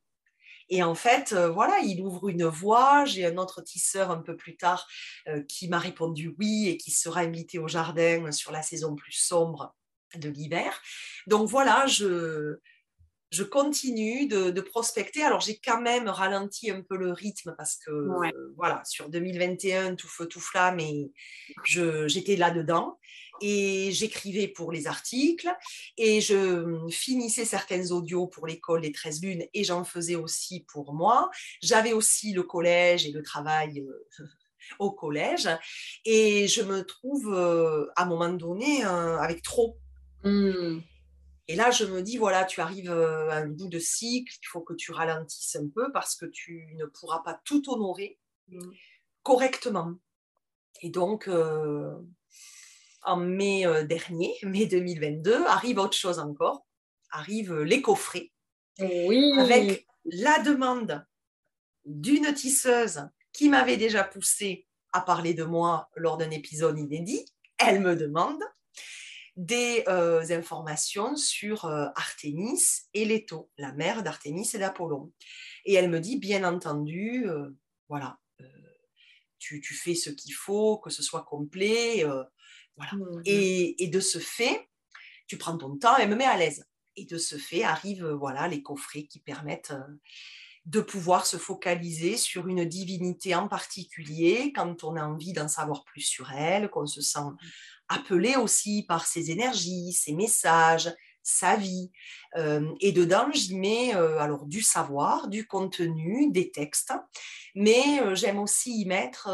[0.71, 3.05] Et en fait, euh, voilà, il ouvre une voie.
[3.05, 4.87] J'ai un autre tisseur un peu plus tard
[5.29, 9.13] euh, qui m'a répondu oui et qui sera invité au jardin sur la saison plus
[9.13, 9.75] sombre
[10.15, 10.81] de l'hiver.
[11.27, 12.59] Donc voilà, je,
[13.31, 15.23] je continue de, prospecter.
[15.23, 17.93] Alors j'ai quand même ralenti un peu le rythme parce que
[18.57, 21.11] voilà, sur 2021, tout feu, tout flamme, et
[21.65, 22.99] j'étais là-dedans
[23.41, 25.49] et j'écrivais pour les articles
[25.97, 30.93] et je finissais certaines audios pour l'école des 13 lunes et j'en faisais aussi pour
[30.95, 31.31] moi.
[31.63, 34.07] J'avais aussi le collège et le travail euh,
[34.79, 35.49] au collège
[36.05, 39.79] et je me trouve euh, à un moment donné euh, avec trop.
[40.25, 40.81] Mmh.
[41.51, 44.61] Et là, je me dis, voilà, tu arrives à un bout de cycle, il faut
[44.61, 48.19] que tu ralentisses un peu parce que tu ne pourras pas tout honorer
[48.49, 48.71] mmh.
[49.23, 49.95] correctement.
[50.83, 51.29] Et donc,
[53.03, 56.67] en mai euh, dernier, mai 2022, arrive autre chose encore,
[57.11, 58.33] arrivent euh, les coffrets.
[58.81, 59.33] Oui.
[59.39, 61.05] Avec la demande
[61.85, 67.25] d'une tisseuse qui m'avait déjà poussé à parler de moi lors d'un épisode inédit.
[67.59, 68.41] Elle me demande
[69.35, 72.61] des euh, informations sur Artémis
[72.95, 75.13] et Leto, la mère d'Artémis et d'Apollon.
[75.65, 77.27] Et elle me dit, bien entendu,
[77.89, 78.19] voilà,
[79.41, 82.05] tu, tu, fais ce qu'il faut, que ce soit complet,
[82.93, 84.69] Mmh et, de ce fait,
[85.27, 86.67] tu prends ton temps et me met à l'aise.
[86.97, 89.95] Et de ce fait arrivent euh, voilà les coffrets qui permettent euh,
[90.67, 95.85] de pouvoir se focaliser sur une divinité en particulier quand on a envie d'en savoir
[95.85, 97.29] plus sur elle, qu'on se sent
[97.89, 101.91] appelé aussi par ses énergies, ses messages, sa vie.
[102.37, 106.93] Euh, et dedans, j'y mets alors du savoir, du contenu, des textes,
[107.55, 109.31] mais j'aime aussi y mettre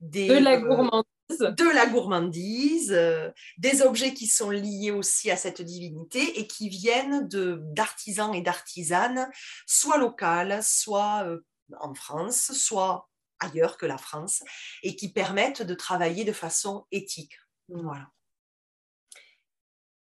[0.00, 0.28] des...
[0.28, 5.62] De la gourmandise de la gourmandise, euh, des objets qui sont liés aussi à cette
[5.62, 9.30] divinité et qui viennent d'artisans et d'artisanes,
[9.66, 11.40] soit locales, soit euh,
[11.80, 13.08] en France, soit
[13.38, 14.42] ailleurs que la France,
[14.82, 17.38] et qui permettent de travailler de façon éthique.
[17.68, 18.08] Voilà.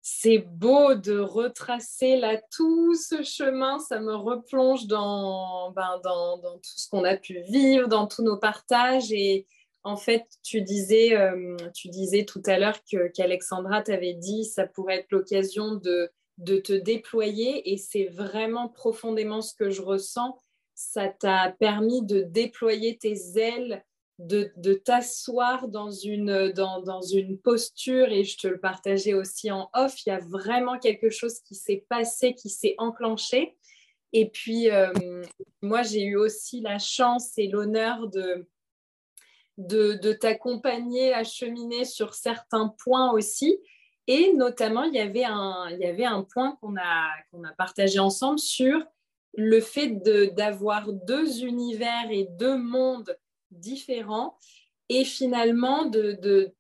[0.04, 6.56] C'est beau de retracer là tout ce chemin, ça me replonge dans, ben, dans, dans
[6.58, 9.48] tout ce qu'on a pu vivre, dans tous nos partages et,
[9.84, 12.80] en fait, tu disais, euh, tu disais tout à l'heure
[13.14, 19.42] qu'Alexandra t'avait dit ça pourrait être l'occasion de, de te déployer et c'est vraiment profondément
[19.42, 20.38] ce que je ressens.
[20.76, 23.84] Ça t'a permis de déployer tes ailes,
[24.20, 29.50] de, de t'asseoir dans une, dans, dans, une posture et je te le partageais aussi
[29.50, 30.06] en off.
[30.06, 33.58] Il y a vraiment quelque chose qui s'est passé, qui s'est enclenché.
[34.14, 34.92] Et puis, euh,
[35.62, 38.48] moi, j'ai eu aussi la chance et l'honneur de
[39.68, 43.58] de, t'accompagner à cheminer sur certains points aussi.
[44.08, 48.84] Et notamment, il y avait un, point qu'on a, partagé ensemble sur
[49.38, 50.02] le fait
[50.36, 53.18] d'avoir deux univers et deux mondes
[53.52, 54.38] différents
[54.90, 56.20] et finalement de,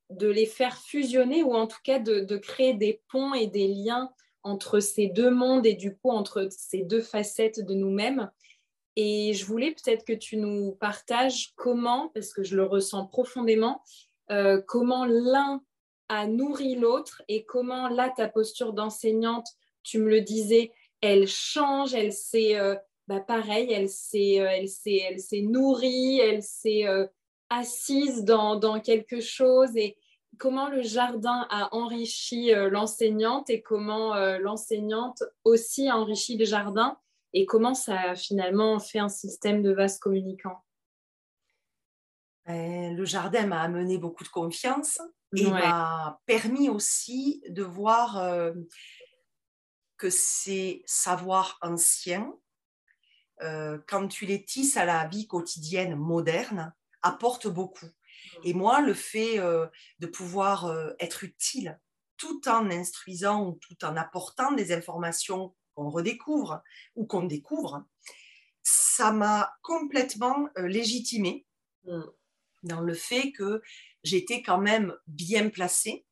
[0.10, 4.10] de, les faire fusionner ou en tout cas de, créer des ponts et des liens
[4.44, 8.32] entre ces deux mondes et du coup entre ces deux facettes de nous-mêmes.
[8.96, 13.82] Et je voulais peut-être que tu nous partages comment, parce que je le ressens profondément,
[14.32, 15.62] euh, comment l'un
[16.10, 19.48] a nourri l'autre et comment là, ta posture d'enseignante,
[19.84, 22.76] tu me le disais, elle change, elle s'est, euh,
[23.08, 26.86] bah pareil, elle s'est, euh, elle s'est, elle s'est nourrie, elle s'est
[27.50, 29.76] assise dans, dans, quelque chose.
[29.76, 29.98] Et
[30.38, 36.98] comment le jardin a enrichi l'enseignante et comment l'enseignante aussi a enrichi le jardin
[37.34, 40.64] et comment ça a finalement fait un système de vases communicants
[42.46, 45.00] ben, Le jardin m'a amené beaucoup de confiance
[45.36, 48.52] et m'a permis aussi de voir euh,
[49.98, 52.34] que ces savoirs anciens,
[53.42, 57.90] euh, quand tu les tisses à la vie quotidienne moderne, apportent beaucoup.
[58.44, 59.68] Et moi, le fait euh,
[60.00, 61.80] de pouvoir être utile
[62.18, 66.62] tout en instruisant ou tout en apportant des informations qu'on redécouvre
[66.96, 67.86] ou qu'on découvre,
[68.64, 71.46] ça m'a complètement euh, légitimée
[71.86, 72.02] mm.
[72.64, 73.62] dans le fait que
[74.04, 76.06] j'étais quand même bien placée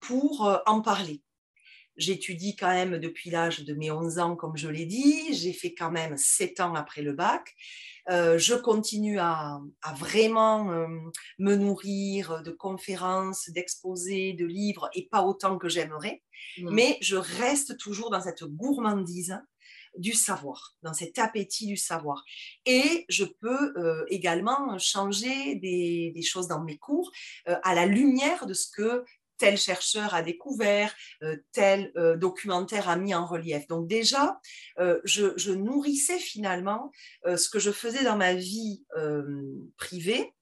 [0.00, 1.22] pour euh, en parler.
[2.00, 5.34] J'étudie quand même depuis l'âge de mes 11 ans, comme je l'ai dit.
[5.34, 7.54] J'ai fait quand même 7 ans après le bac.
[8.08, 9.60] Euh, je continue à,
[9.98, 10.86] vraiment euh,
[11.38, 16.22] me nourrir de conférences, d'exposés, de livres, et pas autant que j'aimerais,
[16.58, 16.70] mmh.
[16.70, 19.38] mais je reste toujours dans cette gourmandise
[19.98, 22.24] du savoir, dans cet appétit du savoir.
[22.64, 27.10] Et je peux euh, également changer des, des, choses dans mes cours
[27.44, 29.04] à la lumière de ce que
[29.40, 33.66] tel chercheur a découvert, euh, tel euh, documentaire a mis en relief.
[33.66, 34.38] Donc déjà,
[34.78, 36.92] euh, je, nourrissais finalement
[37.24, 38.84] ce que je faisais dans ma vie
[39.76, 40.32] privée,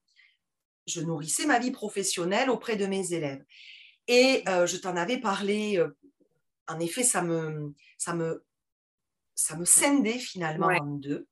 [0.87, 3.43] je nourrissais ma vie professionnelle auprès de mes élèves.
[4.09, 5.83] Et je t'en avais parlé,
[6.67, 8.45] en effet, ça me, ça me,
[9.35, 11.27] ça me scindait finalement en deux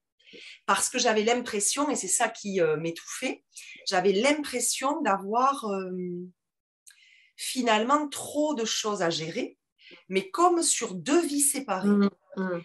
[0.66, 3.44] parce que j'avais l'impression, et c'est ça qui m'étouffait,
[3.86, 5.64] j'avais l'impression d'avoir
[7.36, 9.58] finalement trop de choses à gérer,
[10.08, 11.88] mais comme sur deux vies séparées.
[11.88, 12.60] Mmh, mmh.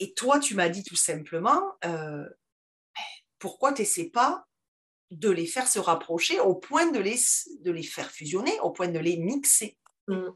[0.00, 2.28] Et toi, tu m'as dit tout simplement, euh,
[3.38, 4.46] pourquoi tu n'essaies pas
[5.10, 7.18] de les faire se rapprocher au point de les,
[7.60, 9.78] de les faire fusionner, au point de les mixer?
[10.08, 10.28] Mmh.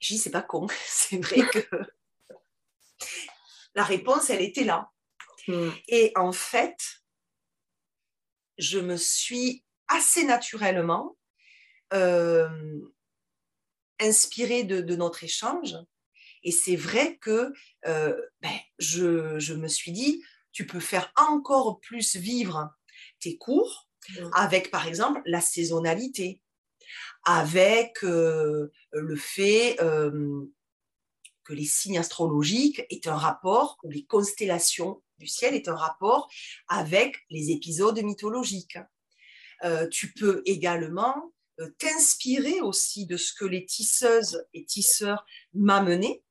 [0.00, 1.60] J'ai dit, c'est pas con, c'est vrai que
[3.74, 4.90] la réponse, elle était là.
[5.88, 6.76] Et en fait,
[8.58, 11.16] je me suis assez naturellement
[11.92, 12.48] euh,
[14.00, 15.76] inspiré de, notre échange.
[16.42, 17.52] Et c'est vrai que
[17.86, 22.74] euh, ben, je, me suis dit, tu peux faire encore plus vivre
[23.20, 24.30] tes cours mmh.
[24.34, 26.42] avec, par exemple, la saisonnalité,
[27.24, 35.28] avec euh, le fait que les signes astrologiques est un rapport, ou les constellations du
[35.28, 36.28] ciel est un rapport
[36.66, 38.78] avec les épisodes mythologiques.
[39.92, 46.22] tu peux également euh, t'inspirer aussi de ce que les tisseuses et tisseurs m'amenaient,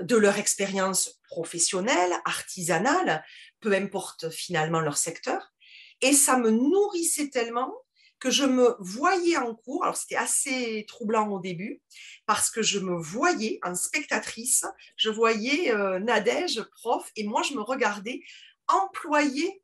[0.00, 3.24] de leur expérience professionnelle, artisanale,
[3.60, 5.52] peu importe finalement leur secteur.
[6.00, 7.74] Et ça me nourrissait tellement
[8.18, 11.80] que je me voyais en cours, alors c'était assez troublant au début,
[12.26, 14.64] parce que je me voyais en spectatrice,
[14.96, 18.20] je voyais euh, Nadège, prof, et moi je me regardais
[18.66, 19.62] employer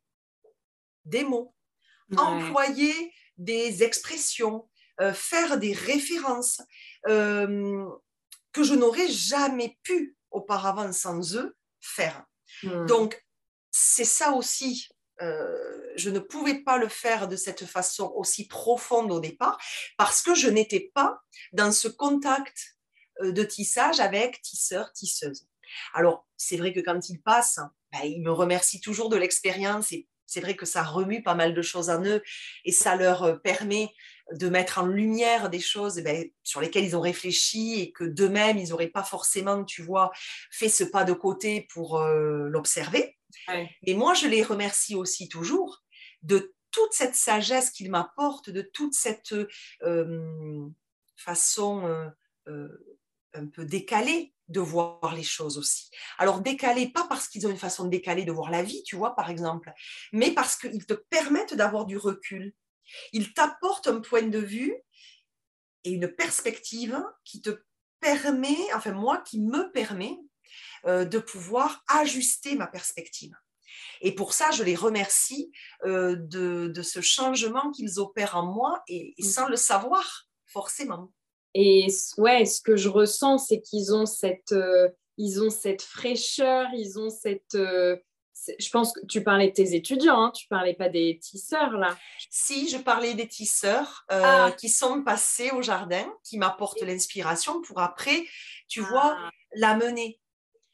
[1.04, 1.54] des mots,
[2.16, 4.68] employer des expressions,
[5.00, 6.60] euh, faire des références
[7.08, 7.84] euh,
[8.52, 12.24] que je n'aurais jamais pu auparavant sans eux faire.
[12.62, 12.86] Hmm.
[12.86, 13.24] Donc,
[13.70, 14.88] c'est ça aussi.
[15.20, 19.58] Euh, je ne pouvais pas le faire de cette façon aussi profonde au départ
[19.96, 21.20] parce que je n'étais pas
[21.52, 22.76] dans ce contact
[23.20, 25.46] de tissage avec tisseurs, tisseuses.
[25.92, 27.60] Alors, c'est vrai que quand ils passent,
[27.92, 31.54] ben, ils me remercient toujours de l'expérience et c'est vrai que ça remue pas mal
[31.54, 32.22] de choses en eux
[32.64, 33.90] et ça leur euh, permet
[34.32, 38.04] de mettre en lumière des choses eh ben, sur lesquelles ils ont réfléchi et que
[38.04, 40.10] d'eux-mêmes, ils n'auraient pas forcément, tu vois,
[40.50, 43.18] fait ce pas de côté pour euh, l'observer.
[43.82, 45.82] Et moi, je les remercie aussi toujours
[46.22, 49.34] de toute cette sagesse qu'ils m'apportent, de toute cette
[49.82, 50.66] euh,
[51.16, 52.10] façon
[53.34, 55.90] un peu décalée de voir les choses aussi.
[56.18, 58.96] Alors décalé, pas parce qu'ils ont une façon de décaler de voir la vie, tu
[58.96, 59.72] vois, par exemple,
[60.12, 62.54] mais parce qu'ils te permettent d'avoir du recul.
[63.12, 64.74] Ils t'apportent un point de vue
[65.84, 67.62] et une perspective qui te
[68.00, 70.18] permet, enfin moi, qui me permet
[70.84, 73.34] euh, de pouvoir ajuster ma perspective.
[74.02, 75.50] Et pour ça, je les remercie
[75.84, 81.10] euh, de, ce changement qu'ils opèrent en moi et, et sans le savoir, forcément.
[81.54, 81.86] Et
[82.18, 86.98] ouais, ce que je ressens, c'est qu'ils ont cette, euh, ils ont cette fraîcheur, ils
[86.98, 87.54] ont cette.
[87.54, 87.96] Euh,
[88.58, 91.96] je pense que tu parlais de tes étudiants, hein, tu parlais pas des tisseurs là.
[92.28, 94.52] Si, je parlais des tisseurs euh, ah.
[94.58, 98.24] qui sont passés au jardin, qui m'apportent l'inspiration pour après,
[98.68, 98.88] tu ah.
[98.90, 100.20] vois, la mener.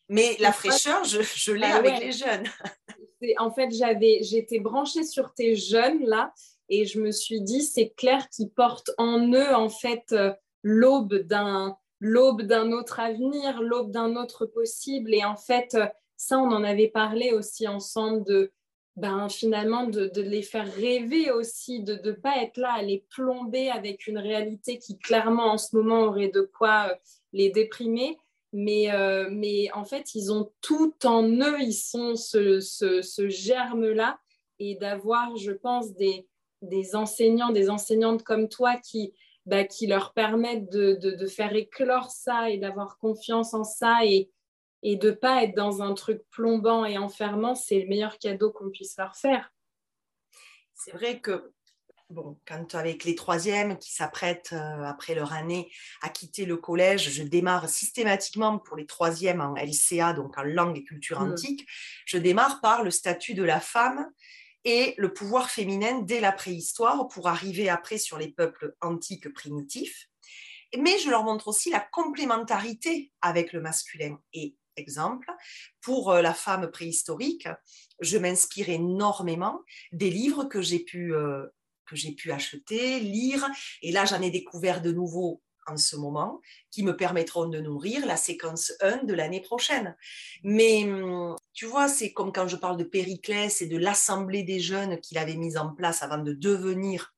[0.09, 2.47] Mais la fraîcheur, je, je l'ai bah avec les jeunes.
[3.39, 6.33] En fait, j'avais, j'étais branchée sur tes jeunes là,
[6.71, 10.15] et je me suis dit, c'est clair qu'ils portent en eux en fait
[10.63, 15.15] l'aube d'un l'aube d'un autre avenir, l'aube d'un autre possible.
[15.15, 15.77] Et en fait,
[16.17, 18.53] ça, on en avait parlé aussi ensemble de
[18.97, 23.71] ben, finalement de, les faire rêver aussi, de ne pas être là à les plomber
[23.71, 26.95] avec une réalité qui clairement en ce moment aurait de quoi euh,
[27.33, 28.19] les déprimer.
[28.53, 34.19] Mais, euh, mais en fait, ils ont tout en eux, ils sont ce, ce, germe-là.
[34.59, 36.29] Et d'avoir, je pense, des,
[36.61, 39.15] des enseignants, des enseignantes comme toi qui,
[39.47, 44.31] bah, qui leur permettent de, de, faire éclore ça et d'avoir confiance en ça et,
[44.83, 48.71] et de pas être dans un truc plombant et enfermant, c'est le meilleur cadeau qu'on
[48.71, 49.53] puisse leur faire.
[50.75, 51.53] C'est vrai que
[52.11, 55.71] bon, quand avec les troisièmes qui s'apprêtent euh, après leur année
[56.03, 60.79] à quitter le collège, je démarre systématiquement pour les troisièmes en LCA, donc en langue
[60.79, 61.33] et culture mmh.
[61.33, 61.67] antique,
[62.07, 64.11] je démarre par le statut de la femme
[64.65, 70.09] et le pouvoir féminin dès la préhistoire pour arriver après sur les peuples antiques primitifs.
[70.79, 74.19] Mais je leur montre aussi la complémentarité avec le masculin.
[74.33, 75.31] Et exemple,
[75.81, 77.49] pour euh, la femme préhistorique,
[78.01, 79.61] je m'inspire énormément
[79.93, 81.47] des livres que j'ai pu, euh,
[81.87, 83.47] que j'ai pu acheter, lire.
[83.83, 86.41] Et là, j'en ai découvert de nouveaux en ce moment
[86.71, 89.97] qui me permettront de nourrir la séquence 1 de l'année prochaine.
[90.43, 94.61] Mais hum, tu vois, c'est comme quand je parle de Périclès et de l'assemblée des
[94.61, 97.15] jeunes qu'il avait mise en place avant de devenir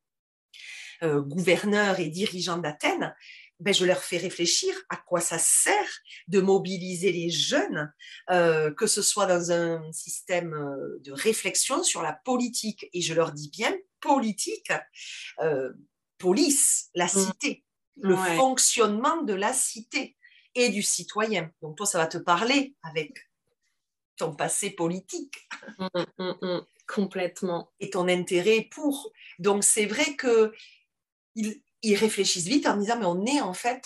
[1.02, 3.14] euh, gouverneur et dirigeant d'Athènes.
[3.58, 5.88] Ben, je leur fais réfléchir à quoi ça sert
[6.26, 7.92] de mobiliser les jeunes,
[8.30, 13.14] euh, que ce soit dans un système euh, de réflexion sur la politique, et je
[13.14, 14.72] leur dis bien politique,
[16.18, 17.08] police, la mmh.
[17.08, 17.64] cité,
[17.96, 20.16] le fonctionnement de la cité
[20.54, 21.50] et du citoyen.
[21.60, 23.12] Donc toi, ça va te parler avec
[24.16, 25.48] ton passé politique.
[25.78, 25.86] Mmh,
[26.18, 27.72] mmh, mmh, complètement.
[27.80, 29.12] Et ton intérêt pour.
[29.38, 30.52] Donc c'est vrai que
[31.34, 33.84] ils, réfléchissent vite en disant mais on est en fait,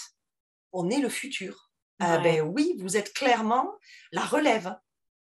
[0.72, 1.70] on est le futur.
[1.98, 3.72] Ah ben oui, vous êtes clairement
[4.12, 4.76] la relève.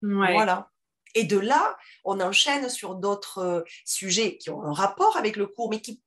[0.03, 0.72] Voilà.
[1.15, 5.47] Et de là, on enchaîne sur d'autres euh, sujets qui ont un rapport avec le
[5.47, 6.01] cours, mais qui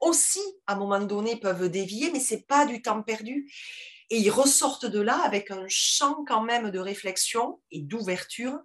[0.00, 3.50] aussi, à un moment donné, peuvent dévier, mais c'est pas du temps perdu.
[4.10, 8.58] Et ils ressortent de là avec un champ quand même de réflexion et d'ouverture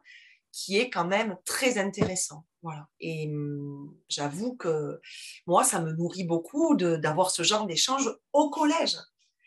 [0.52, 2.46] qui est quand même très intéressant.
[2.62, 2.88] Voilà.
[3.02, 5.02] Et hum, j'avoue que
[5.48, 8.96] moi, ça me nourrit beaucoup d'avoir ce genre d'échange au collège.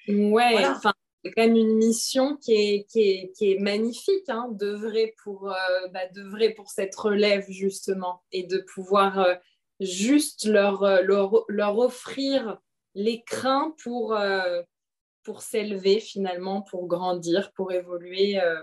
[0.09, 0.93] Ouais, enfin,
[1.25, 5.51] c'est quand même une mission qui est, qui est, qui est magnifique, hein, d'œuvrer pour,
[5.51, 6.01] euh, bah,
[6.55, 9.35] pour cette relève, justement, et de pouvoir euh,
[9.81, 12.59] juste leur, euh, leur, leur offrir
[12.95, 14.63] l'écrin pour, euh,
[15.23, 18.41] pour s'élever finalement, pour grandir, pour évoluer.
[18.41, 18.63] Euh.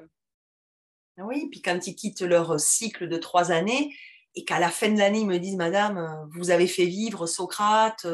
[1.17, 3.95] Oui, puis quand ils quittent leur cycle de trois années
[4.35, 8.07] et qu'à la fin de l'année, ils me disent, Madame, vous avez fait vivre Socrate,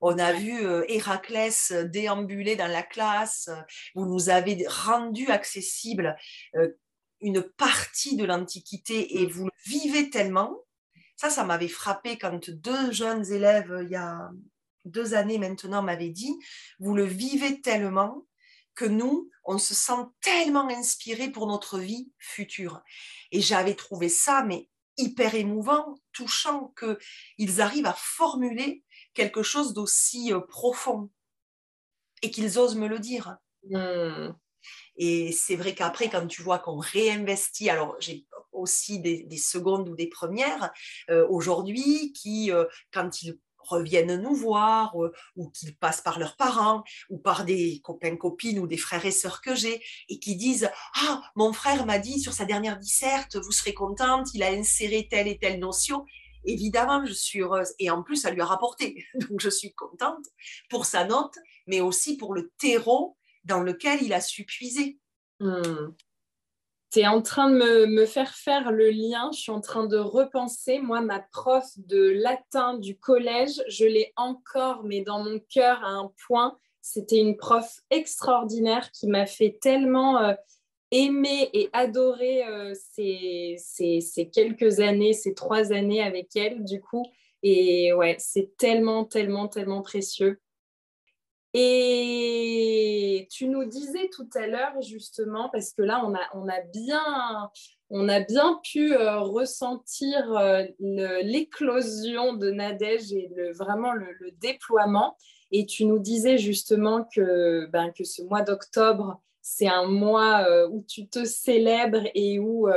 [0.00, 3.50] on a vu Héraclès déambuler dans la classe,
[3.96, 6.16] vous nous avez rendu accessible
[7.20, 10.63] une partie de l'Antiquité et vous le vivez tellement
[11.16, 14.30] ça, ça m'avait frappé quand deux jeunes élèves, il y a
[14.84, 16.36] deux années maintenant, m'avaient dit,
[16.78, 18.26] vous le vivez tellement
[18.74, 22.82] que nous, on se sent tellement inspiré pour notre vie future.
[23.30, 30.32] Et j'avais trouvé ça, mais hyper émouvant, touchant, qu'ils arrivent à formuler quelque chose d'aussi
[30.32, 31.10] euh, profond
[32.22, 33.36] et qu'ils osent me le dire.
[33.70, 34.32] Mmh.
[34.96, 39.94] Et c'est vrai qu'après, quand tu vois qu'on réinvestit, alors j'ai aussi des, secondes ou
[39.94, 40.72] des premières
[41.10, 46.36] euh, aujourd'hui qui, euh, quand ils reviennent nous voir euh, ou qu'ils passent par leurs
[46.36, 50.36] parents ou par des copains, copines ou des frères et sœurs que j'ai et qui
[50.36, 54.50] disent Ah, mon frère m'a dit sur sa dernière disserte, vous serez contente, il a
[54.50, 56.04] inséré telle et telle notion.
[56.44, 59.04] Évidemment, je suis heureuse et en plus, ça lui a rapporté.
[59.28, 60.26] Donc, je suis contente
[60.68, 61.36] pour sa note,
[61.66, 64.98] mais aussi pour le terreau dans lequel il a su puiser.
[65.40, 65.92] Hmm.
[66.94, 69.28] Tu en train de me, faire faire le lien.
[69.32, 70.78] Je suis en train de repenser.
[70.78, 75.88] Moi, ma prof de latin du collège, je l'ai encore, mais dans mon cœur à
[75.88, 76.56] un point.
[76.82, 80.34] C'était une prof extraordinaire qui m'a fait tellement euh,
[80.92, 87.04] aimer et adorer euh, ces, ces, quelques années, ces trois années avec elle, du coup.
[87.42, 90.40] Et ouais, c'est tellement, tellement, tellement précieux.
[91.56, 96.60] Et tu nous disais tout à l'heure, justement, parce que là, on a, on a,
[96.60, 97.48] bien,
[97.90, 105.16] on a bien pu euh, ressentir euh, l'éclosion de Nadège et vraiment le, déploiement.
[105.52, 110.68] Et tu nous disais justement que, ben, que ce mois d'octobre, c'est un mois euh,
[110.68, 112.68] où tu te célèbres et où,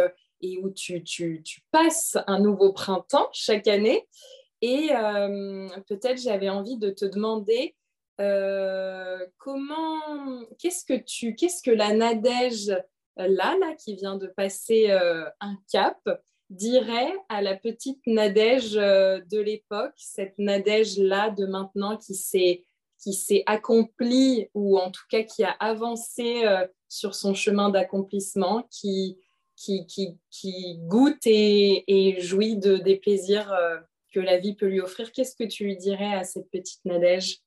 [0.42, 4.08] et où tu, tu, passes un nouveau printemps chaque année.
[4.62, 4.90] Et
[5.88, 7.76] peut-être j'avais envie de te demander
[8.20, 14.28] euh, comment, qu'est-ce que tu, qu'est-ce que la Nadège euh, là, là, qui vient de
[14.28, 15.98] passer euh, un cap,
[16.50, 22.64] dirait à la petite Nadège de l'époque, cette Nadège là de maintenant qui s'est
[23.00, 26.44] qui accomplie ou en tout cas qui a avancé
[26.88, 29.20] sur son chemin d'accomplissement, qui,
[29.56, 33.54] qui, qui, qui, goûte et, et jouit de, des plaisirs
[34.14, 35.12] que la vie peut lui offrir?
[35.12, 37.42] Qu'est-ce que tu lui dirais à cette petite Nadège?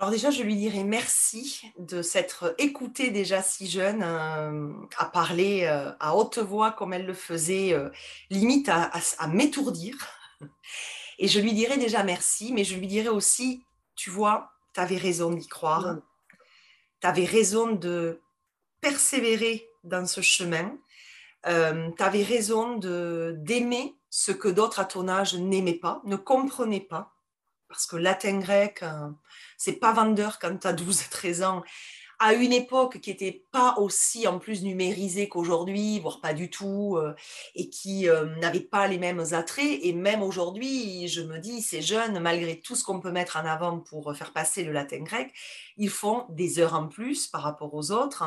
[0.00, 5.64] Alors déjà, je lui dirais merci de s'être écoutée déjà si jeune euh, à parler
[5.64, 7.90] euh, à haute voix comme elle le faisait, euh,
[8.30, 8.90] limite à,
[9.28, 9.94] m'étourdir.
[11.18, 13.62] Et je lui dirais déjà merci, mais je lui dirais aussi,
[13.94, 15.98] tu vois, tu avais raison d'y croire,
[17.02, 18.22] tu avais raison de
[18.80, 20.78] persévérer dans ce chemin,
[21.44, 27.12] tu avais raison d'aimer ce que d'autres à ton âge n'aimaient pas, ne comprenaient pas,
[27.70, 28.84] parce que latin grec
[29.56, 31.62] c'est pas vendeur quand tu as 12, 13 ans,
[32.22, 36.98] à une époque qui n'était pas aussi en plus numérisée qu'aujourd'hui, voire pas du tout,
[36.98, 37.14] euh,
[37.54, 39.80] et qui euh, n'avait pas les mêmes attraits.
[39.82, 43.46] Et même aujourd'hui, je me dis, ces jeunes, malgré tout ce qu'on peut mettre en
[43.46, 45.32] avant pour faire passer le latin grec,
[45.78, 48.24] ils font des heures en plus par rapport aux autres.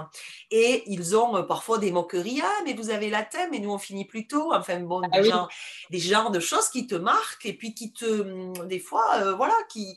[0.50, 2.42] Et ils ont euh, parfois des moqueries.
[2.44, 4.56] Ah, mais vous avez latin, mais nous, on finit plus tôt.
[4.56, 5.50] Enfin, bon, ah des, genres,
[5.92, 9.54] des, genres, de choses qui te marquent et puis qui te, hum, des fois, voilà,
[9.70, 9.96] qui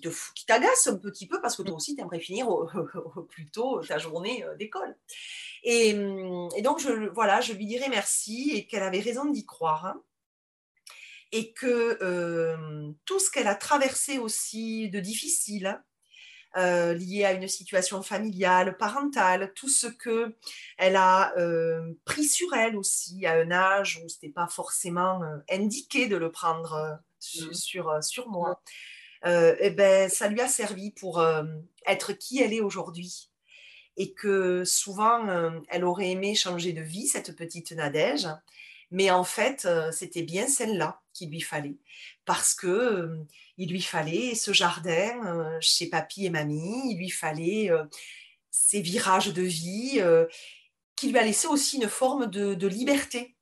[0.00, 2.66] qui t'agace un petit peu parce que toi aussi, tu aimerais finir au,
[3.28, 4.96] plus tôt ta journée euh, d'école.
[5.62, 5.94] Et,
[6.62, 9.86] donc, je, voilà, je lui dirais merci et qu'elle avait raison d'y croire.
[9.86, 10.02] Hein.
[11.32, 15.82] et que euh, tout ce qu'elle a traversé aussi de difficile, hein,
[16.56, 20.36] euh, lié à une situation familiale, parentale, tout ce que
[20.78, 21.34] elle a
[22.04, 25.20] pris sur elle aussi à un âge où ce n'était pas forcément
[25.50, 27.52] indiqué de le prendre mmh.
[27.54, 28.60] sur, sur moi.
[29.26, 31.44] Euh, eh ben, ça lui a servi pour euh,
[31.86, 33.30] être qui elle est aujourd'hui.
[33.96, 38.28] Et que souvent, euh, elle aurait aimé changer de vie, cette petite Nadège.
[38.90, 41.78] Mais en fait, c'était bien celle-là qu'il lui fallait.
[42.24, 43.18] Parce que
[43.56, 47.70] il lui fallait ce jardin chez papy et mamie, il lui fallait
[48.50, 50.00] ces virages de vie
[50.94, 53.36] qui lui a laissé aussi une forme de, de liberté.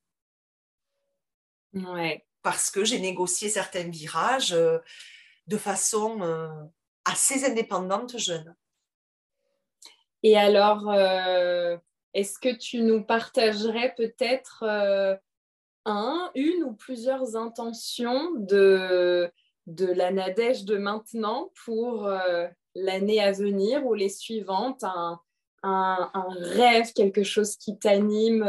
[1.74, 2.24] Ouais.
[2.42, 4.56] Parce que j'ai négocié certains virages
[5.46, 6.48] de façon euh,
[7.04, 8.54] assez indépendante jeune.
[10.22, 11.76] Et alors, euh,
[12.14, 15.16] est-ce que tu nous partagerais peut-être euh,
[15.84, 19.30] un, une ou plusieurs intentions de,
[19.66, 22.08] de la Nadège de maintenant pour
[22.76, 24.84] l'année à venir ou les suivantes?
[24.84, 25.20] Un,
[25.64, 28.44] un, rêve, quelque chose qui t'anime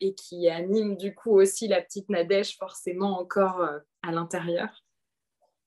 [0.00, 3.68] et qui anime du coup aussi la petite Nadège forcément encore
[4.02, 4.85] à l'intérieur?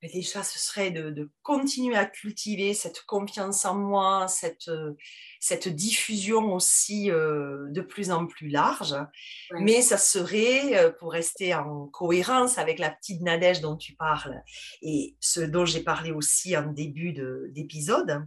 [0.08, 4.93] Déjà, ce serait de, continuer à cultiver cette confiance en moi, cette, euh,
[5.41, 8.95] cette diffusion aussi euh, de plus en plus large.
[9.60, 14.41] Mais ça serait, euh, pour rester en cohérence avec la petite Nadège dont tu parles
[14.82, 17.14] et ce dont j'ai parlé aussi en début
[17.50, 18.26] d'épisode,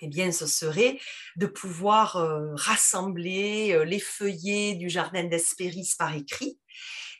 [0.00, 0.98] eh bien, ce serait
[1.36, 2.16] de pouvoir
[2.54, 6.58] rassembler les feuillets du jardin d'Hespéris par écrit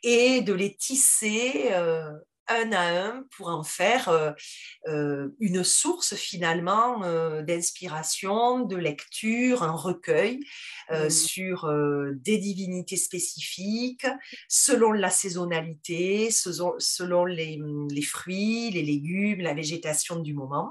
[0.03, 1.70] et de les tisser
[2.49, 4.33] un à un pour en faire euh,
[4.89, 10.41] euh, une source finalement euh, d'inspiration, de lecture, un recueil
[10.91, 11.11] mmh.
[11.11, 11.71] sur
[12.15, 14.07] des divinités spécifiques,
[14.49, 20.71] selon la saisonnalité, selon, les, fruits, les légumes, la végétation du moment.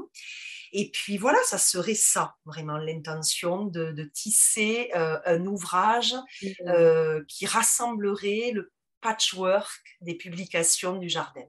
[0.72, 7.26] Et puis voilà, ça serait ça, vraiment l'intention de, tisser un ouvrage mmh.
[7.28, 8.72] qui rassemblerait le
[9.02, 11.46] patchwork des publications du jardin.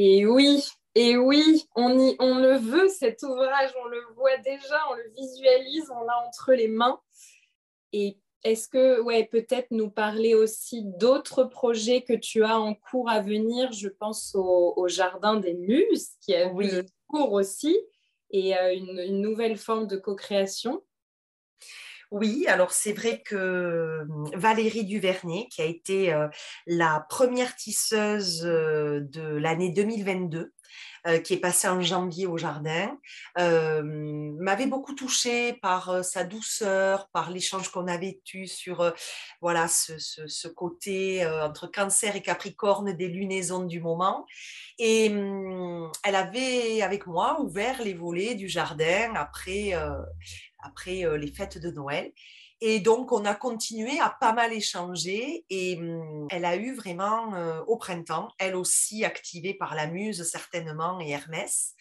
[0.00, 0.62] Et oui,
[0.94, 5.10] et oui, on, y, on le veut, cet ouvrage, on le voit déjà, on le
[5.16, 7.00] visualise, on l'a entre les mains.
[7.92, 13.10] Et est-ce que, ouais, peut-être nous parler aussi d'autres projets que tu as en cours
[13.10, 13.72] à venir?
[13.72, 16.70] Je pense au, Jardin des Muses, qui a oui.
[17.08, 17.76] cours aussi,
[18.30, 20.80] et euh, une, une, nouvelle forme de co-création.
[22.10, 26.14] Oui, alors c'est vrai que hum, Valérie Duvernay, qui a été
[26.66, 30.52] la première tisseuse de l'année 2022,
[31.06, 32.98] euh, qui est passé en janvier au jardin,
[33.36, 38.92] m'avait beaucoup touchée par sa douceur, par l'échange qu'on avait eu sur
[39.40, 44.26] voilà, ce, côté entre cancer et capricorne des lunaisons du moment.
[44.78, 49.74] Et hum, elle avait, avec moi, ouvert les volets du jardin après,
[50.60, 52.12] après les fêtes de Noël.
[52.60, 57.32] Et donc, on a continué à pas mal échanger et hum, elle a eu vraiment
[57.34, 61.74] euh, au printemps, elle aussi activée par la muse certainement et Hermès,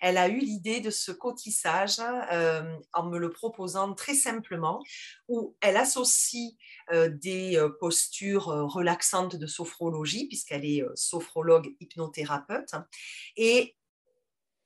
[0.00, 2.00] elle a eu l'idée de ce cotissage
[2.32, 4.82] euh, en me le proposant très simplement,
[5.28, 6.54] où elle associe
[6.92, 12.74] euh, des postures relaxantes de sophrologie, puisqu'elle est sophrologue hypnothérapeute,
[13.36, 13.76] et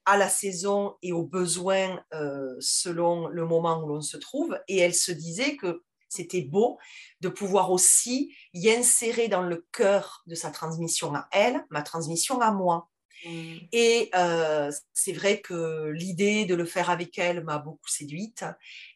[0.08, 4.58] à la saison et aux besoins euh, selon le moment où l'on se trouve.
[4.66, 6.78] Et elle se disait que c'était beau
[7.20, 12.40] de pouvoir aussi y insérer dans le cœur de sa transmission à elle, ma transmission
[12.40, 12.88] à moi.
[13.26, 13.56] Mm.
[13.72, 18.46] Et euh, c'est vrai que l'idée de le faire avec elle m'a beaucoup séduite.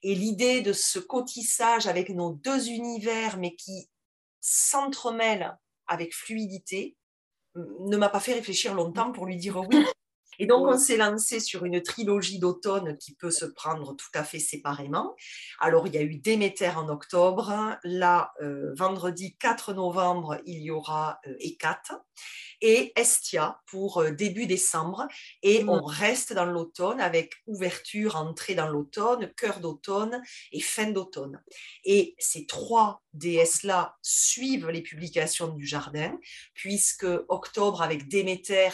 [0.02, 3.90] Et l'idée de ce cotissage avec nos deux univers, mais qui
[4.40, 6.96] s'entremêlent avec fluidité,
[7.54, 9.84] ne m'a pas fait réfléchir longtemps pour lui dire oui.
[10.38, 14.24] Et donc, on s'est lancé sur une trilogie d'automne qui peut se prendre tout à
[14.24, 15.14] fait séparément.
[15.58, 17.76] Alors, il y a eu Déméter en octobre.
[17.84, 21.36] Là, euh, vendredi 4 novembre, il y aura euh,
[22.62, 25.06] et Estia pour euh, début décembre.
[25.42, 25.68] Et mm.
[25.68, 30.22] on reste dans l'automne avec ouverture, entrée dans l'automne, cœur d'automne
[30.52, 31.42] et fin d'automne.
[31.84, 36.16] Et ces trois déesses-là suivent les publications du jardin,
[36.54, 38.70] puisque octobre avec Déméter,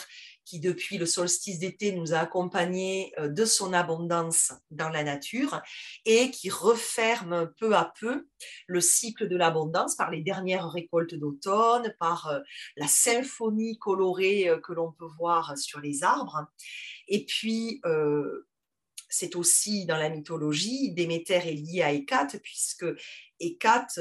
[0.48, 5.60] qui depuis le solstice d'été nous a accompagnés euh, de son abondance dans la nature
[6.06, 8.26] et qui referme peu à peu
[8.66, 12.40] le cycle de l'abondance par les dernières récoltes d'automne, par euh,
[12.76, 16.46] la symphonie colorée euh, que l'on peut voir sur les arbres.
[17.08, 17.80] Et puis,
[19.08, 22.84] c'est aussi dans la mythologie, Déméter est lié à Hécate, puisque
[23.40, 23.98] Hécate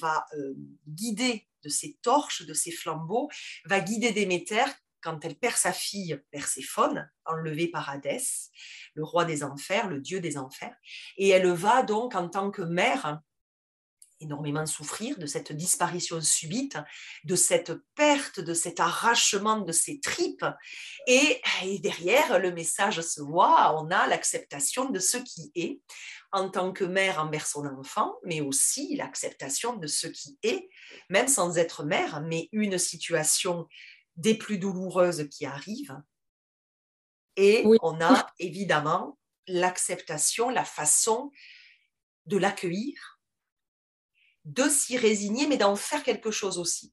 [0.00, 0.24] va
[0.86, 3.28] guider de ses torches, de ses flambeaux,
[3.64, 4.64] va guider Déméter
[5.00, 8.50] quand elle perd sa fille Perséphone, enlevée par Hadès,
[8.94, 10.74] le roi des enfers, le dieu des enfers,
[11.16, 13.20] et elle va donc en tant que mère
[14.20, 16.78] énormément souffrir de cette disparition subite,
[17.24, 20.46] de cette perte, de cet arrachement de ses tripes.
[21.06, 25.80] Et, et, derrière, le message se voit, on a l'acceptation de ce qui est
[26.32, 30.68] en tant que mère envers son enfant, mais aussi l'acceptation de ce qui est,
[31.08, 33.68] même sans être mère, mais une situation
[34.16, 36.00] des plus douloureuses qui arrivent.
[37.36, 41.30] Et on a évidemment l'acceptation, la façon
[42.24, 43.20] de l'accueillir,
[44.44, 46.92] de s'y résigner, mais d'en faire quelque chose aussi.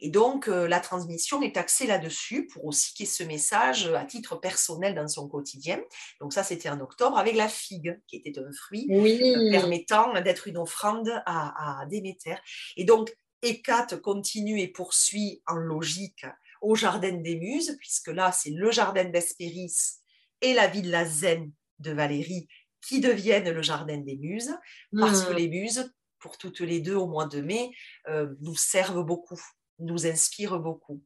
[0.00, 3.86] Et donc, euh, la transmission est axée là-dessus pour aussi qu'il y ait ce message
[3.88, 5.80] à titre personnel dans son quotidien.
[6.20, 10.48] Donc, ça, c'était en octobre avec la figue, qui était un fruit euh, permettant d'être
[10.48, 12.36] une offrande à, à Déméter.
[12.76, 16.24] Et donc, Hécate continue et poursuit en logique
[16.64, 20.00] au Jardin des Muses, puisque là, c'est le Jardin d'Hespéris
[20.40, 22.48] et la ville la Zen de Valérie
[22.80, 24.54] qui deviennent le Jardin des Muses,
[24.98, 25.36] parce que hmm.
[25.36, 27.70] les Muses, pour toutes les deux au mois de mai,
[28.08, 29.40] euh, nous servent beaucoup,
[29.78, 31.02] nous inspirent beaucoup.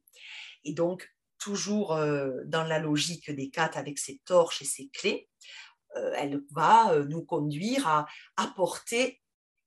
[0.63, 5.29] Et donc, toujours euh, dans la logique des quatre avec ses torches et ses clés,
[5.95, 9.21] euh, elle va nous conduire à apporter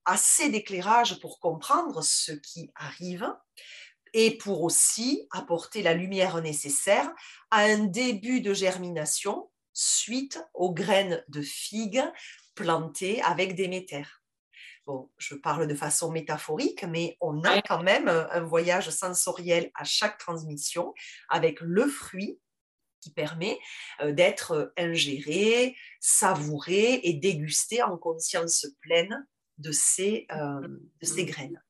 [0.05, 3.27] assez d'éclairage pour comprendre ce qui arrive,
[4.13, 7.11] et pour aussi apporter la lumière nécessaire
[7.51, 12.05] à un début de germination suite aux graines de figues
[12.55, 14.05] plantées avec Déméter.
[14.85, 19.85] Bon, je parle de façon métaphorique, mais on a quand même un voyage sensoriel à
[19.85, 20.93] chaque transmission
[21.29, 22.41] avec le fruit
[23.01, 23.59] qui permet
[24.01, 29.27] euh, d'être ingéré, savouré et dégusté en conscience pleine
[29.59, 30.69] de ces, euh,
[31.01, 31.61] de ces graines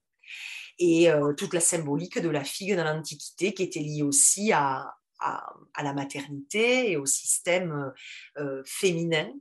[0.82, 4.92] et euh, toute la symbolique de la figue dans l'Antiquité qui était liée aussi à,
[5.20, 7.92] à, la maternité et au système
[8.38, 9.32] euh, féminin.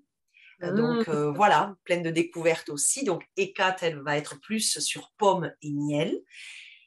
[0.61, 1.33] Euh, donc mmh.
[1.33, 3.03] voilà, pleine de découvertes aussi.
[3.03, 6.15] Donc Hécate, elle va être plus sur pomme et miel.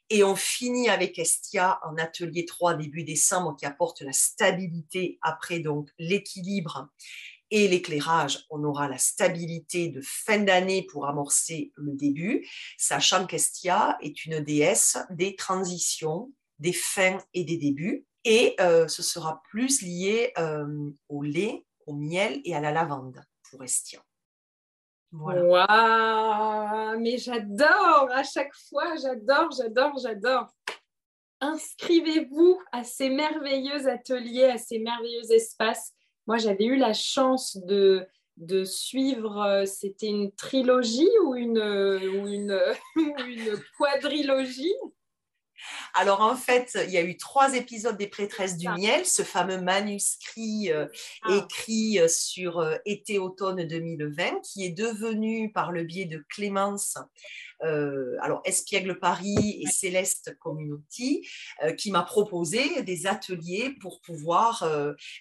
[0.09, 5.59] Et on finit avec Estia en atelier 3 début décembre qui apporte la stabilité après
[5.59, 6.87] donc l'équilibre
[7.51, 12.47] et l'éclairage, on aura la stabilité de fin d'année pour amorcer le début,
[12.77, 18.05] sachant qu'Estia est une déesse des transitions, des fins et des débuts.
[18.23, 23.23] Et euh, ce sera plus lié euh, au lait, au miel et à la lavande
[23.49, 24.03] pour Estia.
[25.11, 26.95] Voilà.
[26.99, 30.47] mais j'adore, à chaque fois, j'adore, j'adore, j'adore.
[31.39, 35.94] inscrivez-vous à ces merveilleux ateliers, à ces merveilleux espaces.
[36.27, 38.07] Moi, j'avais eu la chance de,
[38.37, 42.59] de suivre, euh, c'était une trilogie ou une, ou une,
[42.95, 44.75] une quadrilogie?
[45.93, 49.61] Alors en fait, il y a eu trois épisodes des prêtresses du miel, ce fameux
[49.61, 50.87] manuscrit euh,
[51.23, 51.35] ah.
[51.35, 56.97] écrit euh, sur euh, été-automne 2020, qui est devenu par le biais de Clémence,
[57.61, 61.27] alors Espiègle Paris et Céleste Community,
[61.77, 64.63] qui m'a proposé des ateliers pour pouvoir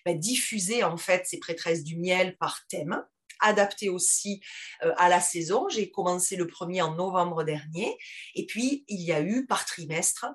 [0.05, 3.05] ben, diffuser en fait ces prêtresses du miel par thème
[3.40, 4.40] adapté aussi
[4.82, 5.69] euh, à la saison.
[5.69, 7.97] J'ai commencé le premier en novembre dernier.
[8.35, 10.27] Et puis, il y a eu par trimestre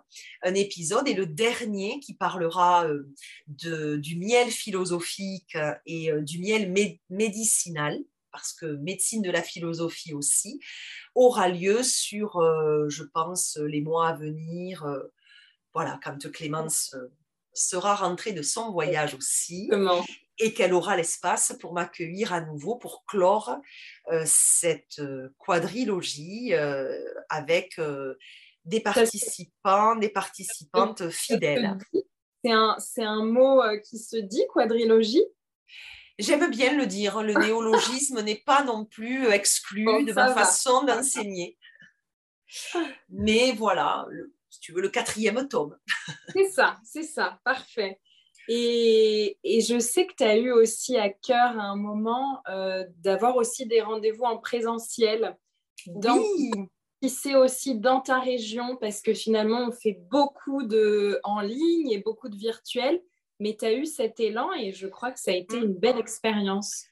[0.43, 3.11] un épisode et le dernier qui parlera euh,
[3.47, 6.73] de, du miel philosophique et euh, du miel
[7.09, 7.99] médicinal
[8.31, 10.59] parce que médecine de la philosophie aussi,
[11.15, 12.41] aura lieu sur,
[12.87, 14.85] je pense, les mois à venir.
[15.73, 16.95] voilà, quand Clémence
[17.53, 19.69] sera rentrée de son voyage aussi.
[20.41, 23.57] Et qu'elle aura l'espace pour m'accueillir à nouveau pour clore
[24.09, 26.97] euh, cette euh, quadrilogie euh,
[27.27, 27.79] avec
[28.63, 31.77] des participants, des participantes fidèles.
[32.41, 35.25] C'est un, un, mot qui se dit, quadrilogie?
[36.19, 41.57] J'aime bien le dire, le néologisme n'est pas non plus exclu de ma façon d'enseigner.
[43.09, 44.05] Mais voilà,
[44.49, 45.77] si tu veux, le quatrième tome.
[46.35, 47.99] c'est ça, c'est ça, parfait.
[48.49, 53.35] Et, je sais que tu as eu aussi à cœur à un moment euh, d'avoir
[53.37, 55.37] aussi des rendez-vous en présentiel.
[55.87, 56.51] oui.
[57.01, 61.91] Qui c'est aussi dans ta région, parce que finalement, on fait beaucoup de en ligne
[61.91, 63.01] et beaucoup de virtuel,
[63.39, 65.63] mais tu as eu cet élan et je crois que ça a été mm.
[65.63, 66.85] une belle expérience.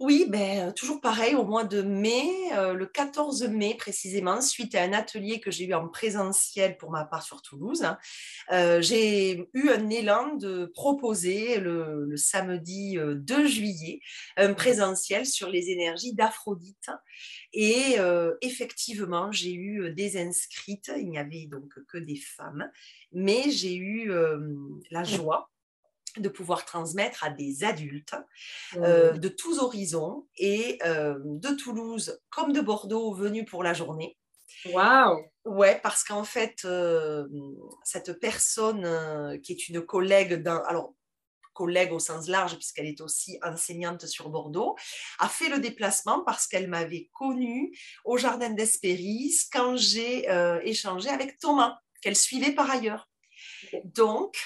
[0.00, 4.76] Oui, ben, euh, toujours pareil, au mois de mai, euh, le 14 mai précisément, suite
[4.76, 7.98] à un atelier que j'ai eu en présentiel pour ma part sur Toulouse, hein,
[8.52, 14.00] euh, j'ai eu un élan de proposer le, samedi 2 juillet
[14.36, 16.90] un présentiel sur les énergies d'Aphrodite.
[17.52, 17.96] Et
[18.40, 22.70] effectivement, j'ai eu des inscrites, il n'y avait donc que des femmes,
[23.12, 24.12] mais j'ai eu
[24.90, 25.50] la joie
[26.20, 28.14] de pouvoir transmettre à des adultes
[28.76, 34.16] euh, de tous horizons et euh, de Toulouse comme de Bordeaux venus pour la journée.
[34.72, 37.26] Waouh Ouais, parce qu'en fait, euh,
[37.84, 40.94] cette personne qui est une collègue d'un, alors
[41.54, 44.76] collègue au sens large puisqu'elle est aussi enseignante sur Bordeaux,
[45.18, 50.28] a fait le déplacement parce qu'elle m'avait connue au jardin d'Espéris quand j'ai
[50.62, 53.08] échangé avec Thomas qu'elle suivait par ailleurs.
[53.84, 54.36] Donc,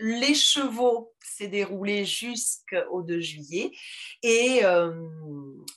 [0.00, 3.70] les chevaux s'est déroulé jusqu'au 2 juillet.
[4.22, 5.08] Et euh,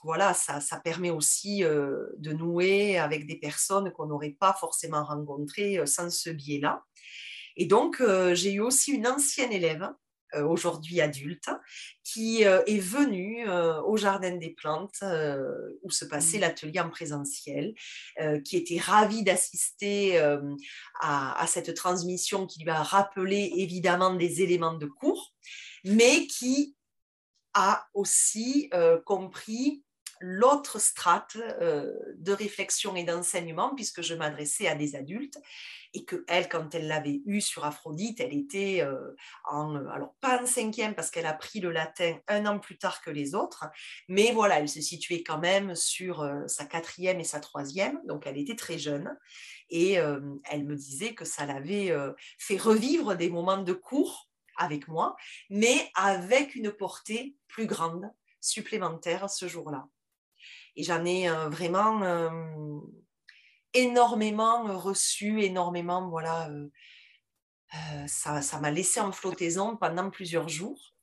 [0.04, 5.78] voilà, ça, permet aussi euh, de nouer avec des personnes qu'on n'aurait pas forcément rencontrées
[5.78, 6.84] euh, sans ce biais-là.
[7.56, 8.02] Et donc,
[8.34, 9.88] j'ai eu aussi une ancienne élève
[10.42, 11.50] aujourd'hui adulte,
[12.04, 15.04] qui euh, est venu euh, au Jardin des Plantes
[15.84, 16.42] où se passait mmh.
[16.42, 17.74] l'atelier en présentiel,
[18.44, 20.20] qui était ravi d'assister
[21.00, 25.34] à, cette transmission qui lui a rappelé évidemment des éléments de cours,
[25.84, 26.76] mais qui
[27.54, 28.70] a aussi
[29.06, 29.84] compris
[30.20, 35.40] l'autre strate de réflexion et d'enseignement, puisque je m'adressais à des adultes
[35.94, 39.16] et que elle, quand elle l'avait eu sur Aphrodite, elle était euh,
[39.46, 42.78] en, euh, alors pas en cinquième parce qu'elle a pris le latin un an plus
[42.78, 43.66] tard que les autres,
[44.08, 48.26] mais voilà, elle se situait quand même sur euh, sa quatrième et sa troisième, donc
[48.26, 49.16] elle était très jeune
[49.70, 51.92] et elle me disait que ça l'avait
[52.38, 55.16] fait revivre des moments de cours avec moi,
[55.50, 59.88] mais avec une portée plus grande, supplémentaire ce jour-là.
[60.76, 62.02] Et j'en ai vraiment
[63.74, 66.70] énormément euh, reçu, énormément, voilà, euh,
[67.76, 70.94] euh, ça m'a laissé en flottaison pendant plusieurs jours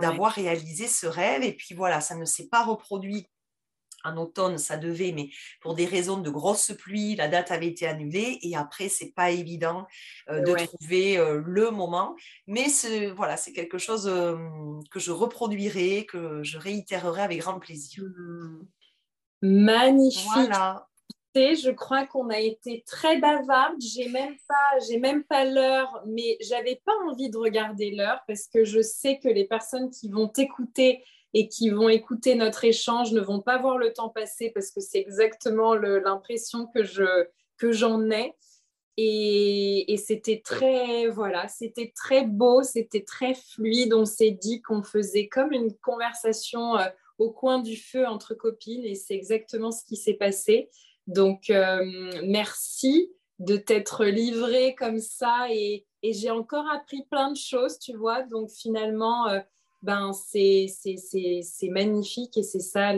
[0.00, 1.42] d'avoir réalisé ce rêve.
[1.42, 3.26] Et puis voilà, ça ne s'est pas reproduit
[4.04, 5.28] en automne, ça devait, mais
[5.60, 9.32] pour des raisons de grosses pluies, la date avait été annulée et après, c'est pas
[9.32, 9.86] évident
[10.30, 12.16] de trouver le moment.
[12.46, 12.68] Mais
[13.16, 14.04] voilà, c'est quelque chose
[14.90, 18.04] que je reproduirai, que je réitérerai avec grand plaisir.
[18.04, 18.66] Mmh.
[19.42, 20.26] Magnifique.
[20.34, 20.86] Voilà
[21.54, 23.76] je crois qu'on a été très bavarde.
[23.80, 28.46] J'ai même pas, j'ai même pas l'heure, mais j'avais pas envie de regarder l'heure parce
[28.46, 31.04] que je sais que les personnes qui vont t'écouter
[31.34, 34.80] et qui vont écouter notre échange ne vont pas voir le temps passer parce que
[34.80, 37.26] c'est exactement l'impression que je
[37.58, 38.34] que j'en ai.
[38.98, 43.92] Et, et c'était très, voilà, c'était très beau, c'était très fluide.
[43.92, 46.86] On s'est dit qu'on faisait comme une conversation euh,
[47.18, 50.68] au coin du feu entre copines et c'est exactement ce qui s'est passé.
[51.06, 51.84] Donc, euh,
[52.24, 53.12] merci.
[53.38, 58.22] de t'être livré comme ça et, j'ai encore appris plein de choses, tu vois.
[58.22, 59.40] Donc finalement, euh,
[59.82, 60.68] ben, c'est
[61.64, 62.92] magnifique et c'est ça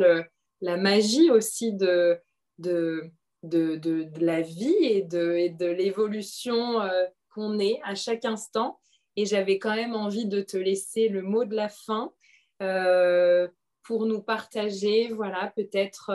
[0.60, 2.20] la magie aussi de,
[2.58, 3.10] de,
[3.44, 8.78] de, la vie et de, et de l'évolution euh, qu'on est à chaque instant.
[9.16, 12.12] Et j'avais quand même envie de te laisser le mot de la fin
[13.89, 16.12] pour nous partager, voilà, peut-être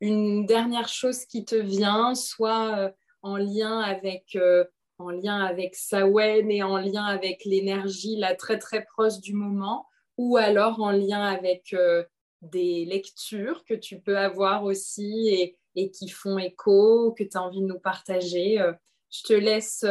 [0.00, 4.64] une dernière chose qui te vient, soit en lien avec, euh,
[4.98, 9.86] en lien avec Sawen et en lien avec l'énergie là très très proche du moment,
[10.18, 12.04] ou alors en lien avec euh,
[12.42, 17.42] des lectures que tu peux avoir aussi et, et qui font écho, que tu as
[17.42, 18.60] envie de nous partager.
[18.60, 18.72] Euh,
[19.10, 19.86] je te laisse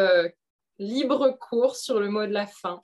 [0.79, 2.83] libre cours sur le mot de la fin.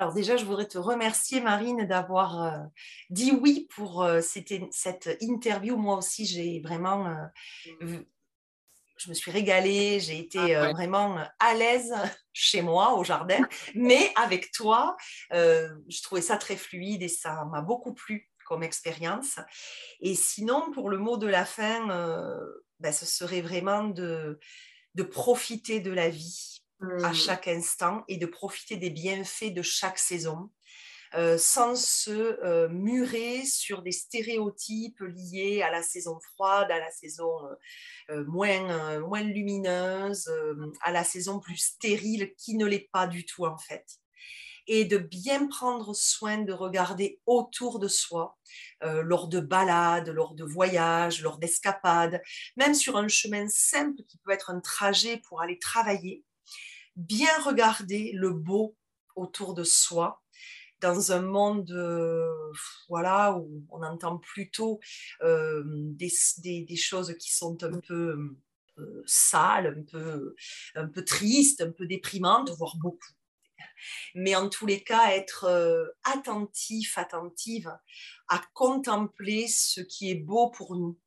[0.00, 2.66] Alors déjà, je voudrais te remercier, Marine, d'avoir
[3.10, 5.76] dit oui pour cette, cette, interview.
[5.76, 7.06] Moi aussi, j'ai vraiment
[9.00, 11.94] je me suis régalée, j'ai été ah, euh, vraiment euh, à l'aise
[12.32, 13.40] chez moi au jardin,
[13.74, 14.96] mais avec toi,
[15.32, 19.38] euh, je trouvais ça très fluide et ça m'a beaucoup plu comme expérience.
[20.00, 21.86] Et sinon, pour le mot de la fin,
[22.80, 24.40] ben, ce serait vraiment de,
[24.96, 27.14] de profiter de la vie à mmh.
[27.14, 30.50] chaque instant et de profiter des bienfaits de chaque saison.
[31.38, 37.30] sans se murer sur des stéréotypes liés à la saison froide, à la saison
[38.10, 43.06] euh, moins, euh, moins lumineuse, euh, à la saison plus stérile qui ne l'est pas
[43.06, 43.86] du tout en fait
[44.66, 48.38] et de bien prendre soin de regarder autour de soi
[48.82, 52.22] lors de balades, lors de voyages, lors d'escapades,
[52.56, 56.22] même sur un chemin simple qui peut être un trajet pour aller travailler,
[57.00, 58.76] bien regarder le beau
[59.16, 60.22] autour de soi
[60.80, 62.52] dans un monde euh,
[62.88, 64.80] voilà, où on entend plutôt
[65.22, 66.10] euh, des,
[66.42, 68.36] des, choses qui sont un peu
[68.78, 70.34] euh, sales, un peu,
[70.74, 73.12] un peu tristes, un peu déprimantes, voire beaucoup.
[74.14, 77.72] Mais en tous les cas, être attentif, attentive
[78.28, 80.98] à contempler ce qui est beau pour nous.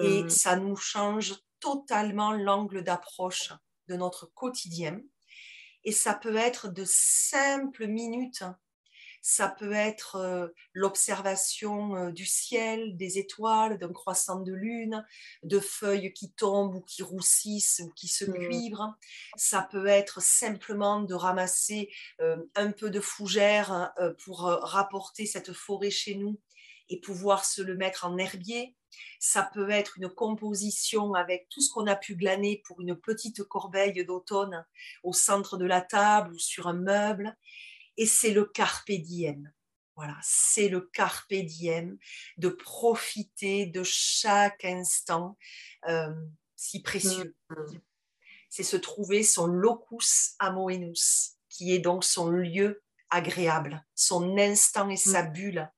[0.00, 0.28] Et mmh.
[0.28, 3.52] ça nous change totalement l'angle d'approche
[3.88, 5.00] de notre quotidien.
[5.84, 8.44] Et ça peut être de simples minutes
[9.26, 15.02] ça peut être euh, l'observation euh, du ciel, des étoiles, d'un croissant de lune,
[15.42, 18.34] de feuilles qui tombent ou qui roussissent ou qui se mmh.
[18.34, 18.94] cuivrent.
[19.36, 21.90] Ça peut être simplement de ramasser
[22.20, 26.38] euh, un peu de fougère pour rapporter cette forêt chez nous
[26.88, 28.74] et pouvoir se le mettre en herbier.
[29.18, 33.42] Ça peut être une composition avec tout ce qu'on a pu glaner pour une petite
[33.42, 34.64] corbeille d'automne
[35.02, 37.36] au centre de la table ou sur un meuble
[37.96, 39.52] et c'est le carpe diem.
[39.96, 41.96] Voilà, c'est le carpe diem
[42.36, 45.38] de profiter de chaque instant
[45.88, 46.12] euh,
[46.56, 47.36] si précieux.
[47.50, 47.78] Mm.
[48.48, 54.96] C'est se trouver son locus amoenus, qui est donc son lieu agréable, son instant et
[54.96, 55.32] sa mm.
[55.32, 55.70] bulle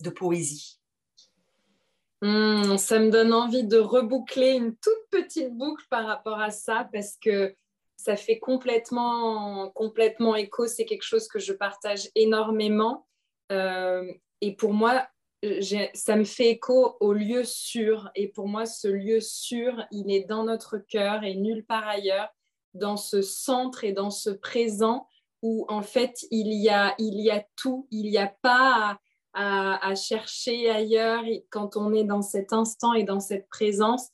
[0.00, 0.78] de poésie.
[2.22, 6.88] Mm, ça me donne envie de reboucler une toute petite boucle par rapport à ça
[6.92, 7.54] parce que
[7.96, 10.66] ça fait complètement, complètement écho.
[10.66, 13.06] C'est quelque chose que je partage énormément.
[13.50, 15.06] Euh, et pour moi,
[15.94, 18.10] ça me fait écho au lieu sûr.
[18.14, 22.28] Et pour moi, ce lieu sûr, il est dans notre cœur et nulle part ailleurs,
[22.74, 25.06] dans ce centre et dans ce présent
[25.42, 27.86] où en fait il y a, il y a tout.
[27.90, 28.98] Il n'y a pas
[29.40, 34.08] à, chercher ailleurs quand on est dans cet instant et dans cette présence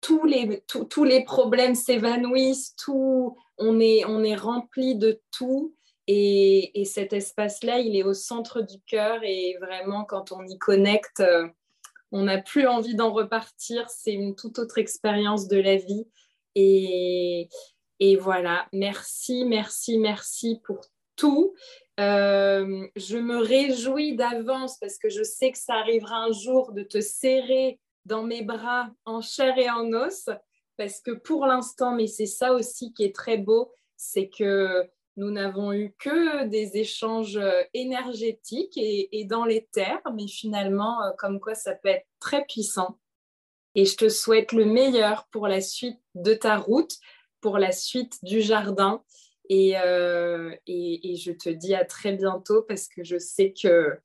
[0.00, 5.74] tous les, tous les problèmes s'évanouissent, tout, on est, on est rempli de tout.
[6.06, 10.56] Et, et cet espace-là, il est au centre du cœur et vraiment, quand on y
[10.58, 11.48] connecte, euh,
[12.12, 13.90] on n'a plus envie d'en repartir.
[13.90, 16.06] C'est une toute autre expérience de la vie.
[16.54, 17.48] Et,
[18.00, 20.80] et voilà, merci, merci, merci pour
[21.16, 21.54] tout.
[21.98, 26.82] Euh, je me réjouis d'avance parce que je sais que ça arrivera un jour de
[26.82, 30.30] te serrer dans mes bras en chair et en os,
[30.76, 35.32] parce que pour l'instant, mais c'est ça aussi qui est très beau, c'est que nous
[35.32, 41.40] n'avons eu que des échanges euh, énergétiques et, dans les terres, mais finalement, euh, comme
[41.40, 43.00] quoi ça peut être très puissant.
[43.74, 46.94] Et je te souhaite le meilleur pour la suite de ta route,
[47.40, 49.02] pour la suite du jardin.
[49.48, 54.00] Et, euh, et, je te dis à très bientôt parce que je sais que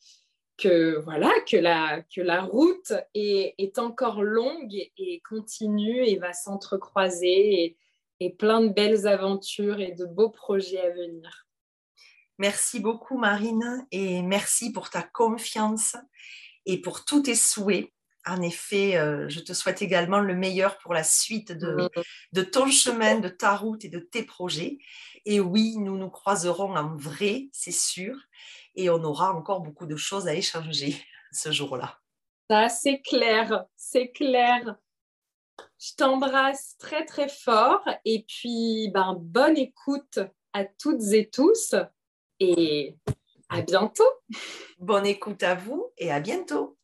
[1.03, 7.77] voilà que la, route est, est encore longue et, continue et va s'entrecroiser et,
[8.21, 11.47] et plein de belles aventures et de beaux projets à venir.
[12.39, 15.95] Merci beaucoup Marine et merci pour ta confiance
[16.65, 17.91] et pour tous tes souhaits
[18.25, 21.89] En effet, euh, je te souhaite également le meilleur pour la suite de,
[22.31, 24.77] de, ton chemin, de ta route et de tes projets.
[25.25, 28.15] Et oui, nous nous croiserons en vrai, c'est sûr,
[28.75, 30.95] et on aura encore beaucoup de choses à échanger
[31.31, 31.99] ce jour-là.
[32.49, 34.75] Ça, c'est clair, c'est clair.
[35.79, 40.19] Je t'embrasse très très fort et puis ben, bonne écoute
[40.53, 41.75] à toutes et tous
[42.39, 42.95] et
[43.49, 44.09] à bientôt.
[44.79, 46.77] Bonne écoute à vous et à bientôt.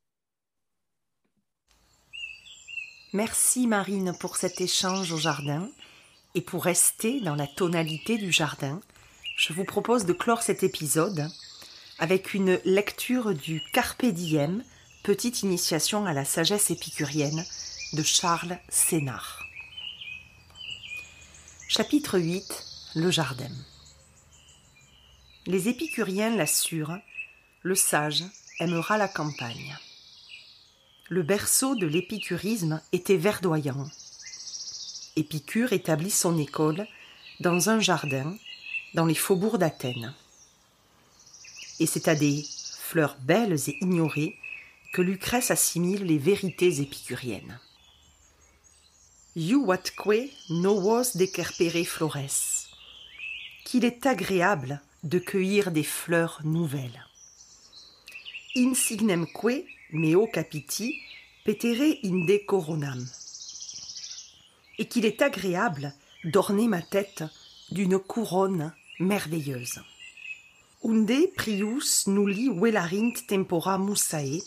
[3.11, 5.67] Merci Marine pour cet échange au jardin.
[6.35, 8.81] Et pour rester dans la tonalité du jardin,
[9.35, 11.27] je vous propose de clore cet épisode
[11.97, 14.63] avec une lecture du Carpe Diem,
[15.01, 17.43] petite initiation à la sagesse épicurienne
[17.93, 19.43] de Charles Sénard.
[21.67, 22.43] Chapitre 8
[22.93, 23.51] Le jardin.
[25.47, 26.99] Les épicuriens l'assurent,
[27.63, 28.23] le sage
[28.59, 29.75] aimera la campagne
[31.09, 33.89] le berceau de l'épicurisme était verdoyant.
[35.15, 36.87] Épicure établit son école
[37.39, 38.37] dans un jardin
[38.93, 40.13] dans les faubourgs d'Athènes.
[41.79, 42.45] Et c'est à des
[42.79, 44.37] fleurs belles et ignorées
[44.93, 47.59] que Lucrèce assimile les vérités épicuriennes.
[49.35, 52.67] You watque novos decerpere flores.
[53.65, 57.05] Qu'il est agréable de cueillir des fleurs nouvelles.
[58.55, 61.01] Insignemque meo capiti,
[61.45, 63.05] petere inde coronam.
[64.77, 65.93] Et qu'il est agréable
[66.23, 67.23] d'orner ma tête
[67.71, 69.81] d'une couronne merveilleuse.
[70.83, 74.41] Unde prius nulli velarint tempora musae,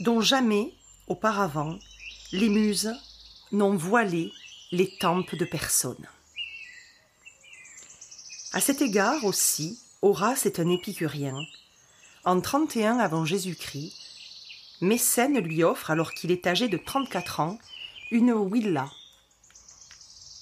[0.00, 0.74] dont jamais,
[1.08, 1.78] auparavant,
[2.32, 2.92] les muses
[3.52, 4.32] n'ont voilé
[4.72, 6.06] les tempes de personne.
[8.52, 11.36] À cet égard aussi, Horace est un épicurien
[12.24, 13.94] en 31 avant Jésus-Christ,
[14.80, 17.58] Mécène lui offre, alors qu'il est âgé de 34 ans,
[18.10, 18.90] une villa,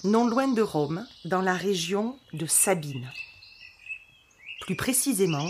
[0.03, 3.11] non loin de Rome, dans la région de Sabine.
[4.61, 5.49] Plus précisément,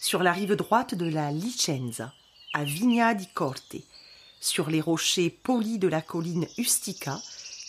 [0.00, 2.12] sur la rive droite de la Licenza,
[2.54, 3.76] à Vigna di Corte,
[4.40, 7.20] sur les rochers polis de la colline Ustica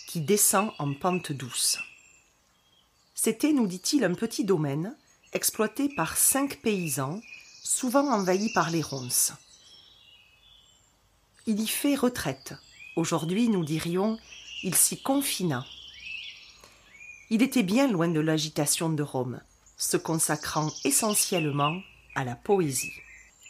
[0.06, 1.78] qui descend en pente douce.
[3.14, 4.96] C'était, nous dit-il, un petit domaine
[5.32, 7.20] exploité par cinq paysans
[7.62, 9.32] souvent envahi par les ronces.
[11.46, 12.54] Il y fait retraite.
[12.96, 14.18] Aujourd'hui, nous dirions,
[14.62, 15.64] il s'y confina.
[17.30, 19.40] Il était bien loin de l'agitation de Rome,
[19.76, 21.80] se consacrant essentiellement
[22.14, 22.92] à la poésie.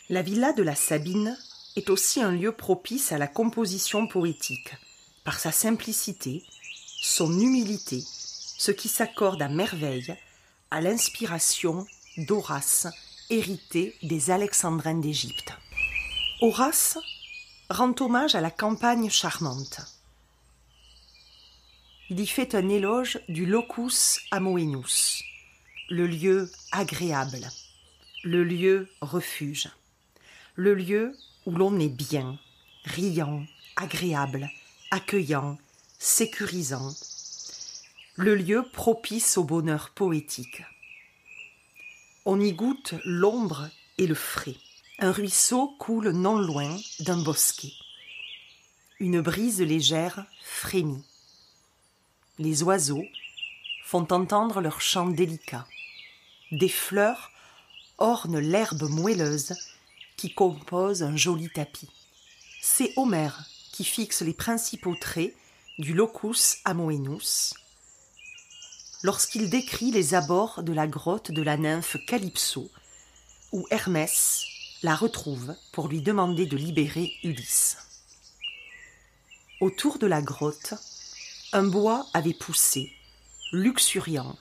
[0.09, 1.37] La villa de la Sabine
[1.77, 4.73] est aussi un lieu propice à la composition poétique,
[5.25, 6.45] par sa simplicité,
[7.01, 8.03] son humilité,
[8.59, 10.15] ce qui s'accorde à merveille
[10.71, 11.87] à l'inspiration
[12.17, 12.87] d'Horace
[13.31, 15.53] hérité des Alexandrins d'Égypte.
[16.41, 16.99] Horace
[17.71, 19.81] rend hommage à la campagne charmante.
[22.11, 25.23] Il y fait un éloge du locus amoenus,
[25.89, 27.49] le lieu agréable,
[28.25, 29.71] le lieu refuge,
[30.55, 31.17] le lieu
[31.47, 32.39] où l'on est bien,
[32.85, 33.45] riant,
[33.77, 34.51] agréable,
[34.91, 35.59] accueillant,
[35.99, 36.93] sécurisant,
[38.17, 40.63] le lieu propice au bonheur poétique.
[42.25, 43.69] On y goûte l'ombre
[43.99, 44.55] et le frais.
[45.01, 47.73] Un ruisseau coule non loin d'un bosquet.
[49.01, 51.03] Une brise légère frémit.
[52.39, 53.05] Les oiseaux
[53.85, 55.67] font entendre leur chant délicat.
[56.53, 57.33] Des fleurs
[57.99, 59.55] ornent l'herbe moelleuse
[60.17, 61.91] qui compose un joli tapis.
[62.61, 65.35] C'est Homère qui fixe les principaux traits
[65.79, 67.55] du locus amoenus,
[69.03, 72.71] lorsqu'il décrit les abords de la grotte de la nymphe Calypso,
[73.53, 74.45] où Hermès
[74.83, 77.79] la retrouve pour lui demander de libérer Ulysse.
[79.61, 80.75] Autour de la grotte,
[81.53, 82.93] un bois avait poussé,
[83.53, 84.37] luxuriant,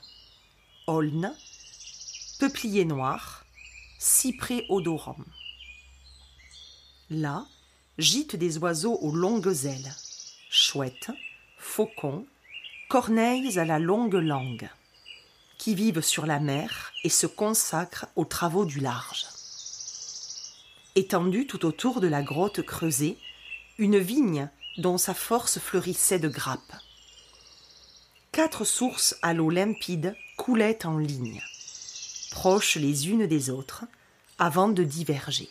[0.87, 1.35] aulne,
[2.39, 3.45] peuplier noir,
[3.99, 5.17] cyprès odorant.
[7.09, 7.45] Là
[7.97, 9.93] gîtent des oiseaux aux longues ailes,
[10.49, 11.11] chouettes,
[11.57, 12.25] faucons,
[12.91, 14.69] corneilles à la longue langue,
[15.57, 19.27] qui vivent sur la mer et se consacrent aux travaux du large.
[20.95, 23.17] Étendue tout autour de la grotte creusée,
[23.77, 26.75] une vigne dont sa force fleurissait de grappes.
[28.33, 31.41] Quatre sources à l'eau limpide coulaient en ligne,
[32.31, 33.85] proches les unes des autres,
[34.37, 35.47] avant de diverger.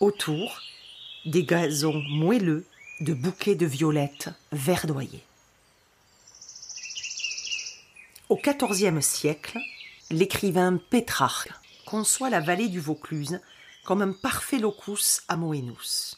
[0.00, 0.62] Autour,
[1.26, 2.66] des gazons moelleux
[2.98, 5.22] de bouquets de violettes verdoyées.
[8.28, 9.60] Au XIVe siècle,
[10.10, 11.52] l'écrivain Pétrarque
[11.84, 13.40] conçoit la vallée du Vaucluse
[13.84, 16.16] comme un parfait locus amoenus.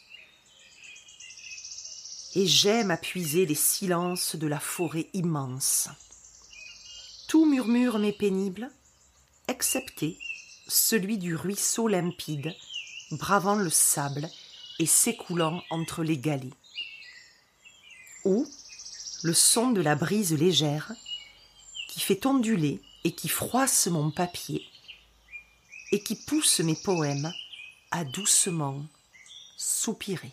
[2.34, 5.90] Et j'aime appuiser les silences de la forêt immense.
[7.28, 8.70] Tout murmure m'est pénible,
[9.46, 10.18] excepté
[10.66, 12.54] celui du ruisseau limpide,
[13.10, 14.30] bravant le sable
[14.78, 16.54] et s'écoulant entre les galets.
[18.24, 18.46] Ou
[19.24, 20.94] le son de la brise légère
[21.98, 24.64] qui fait onduler et qui froisse mon papier
[25.90, 27.32] et qui pousse mes poèmes
[27.90, 28.86] à doucement
[29.56, 30.30] soupirer.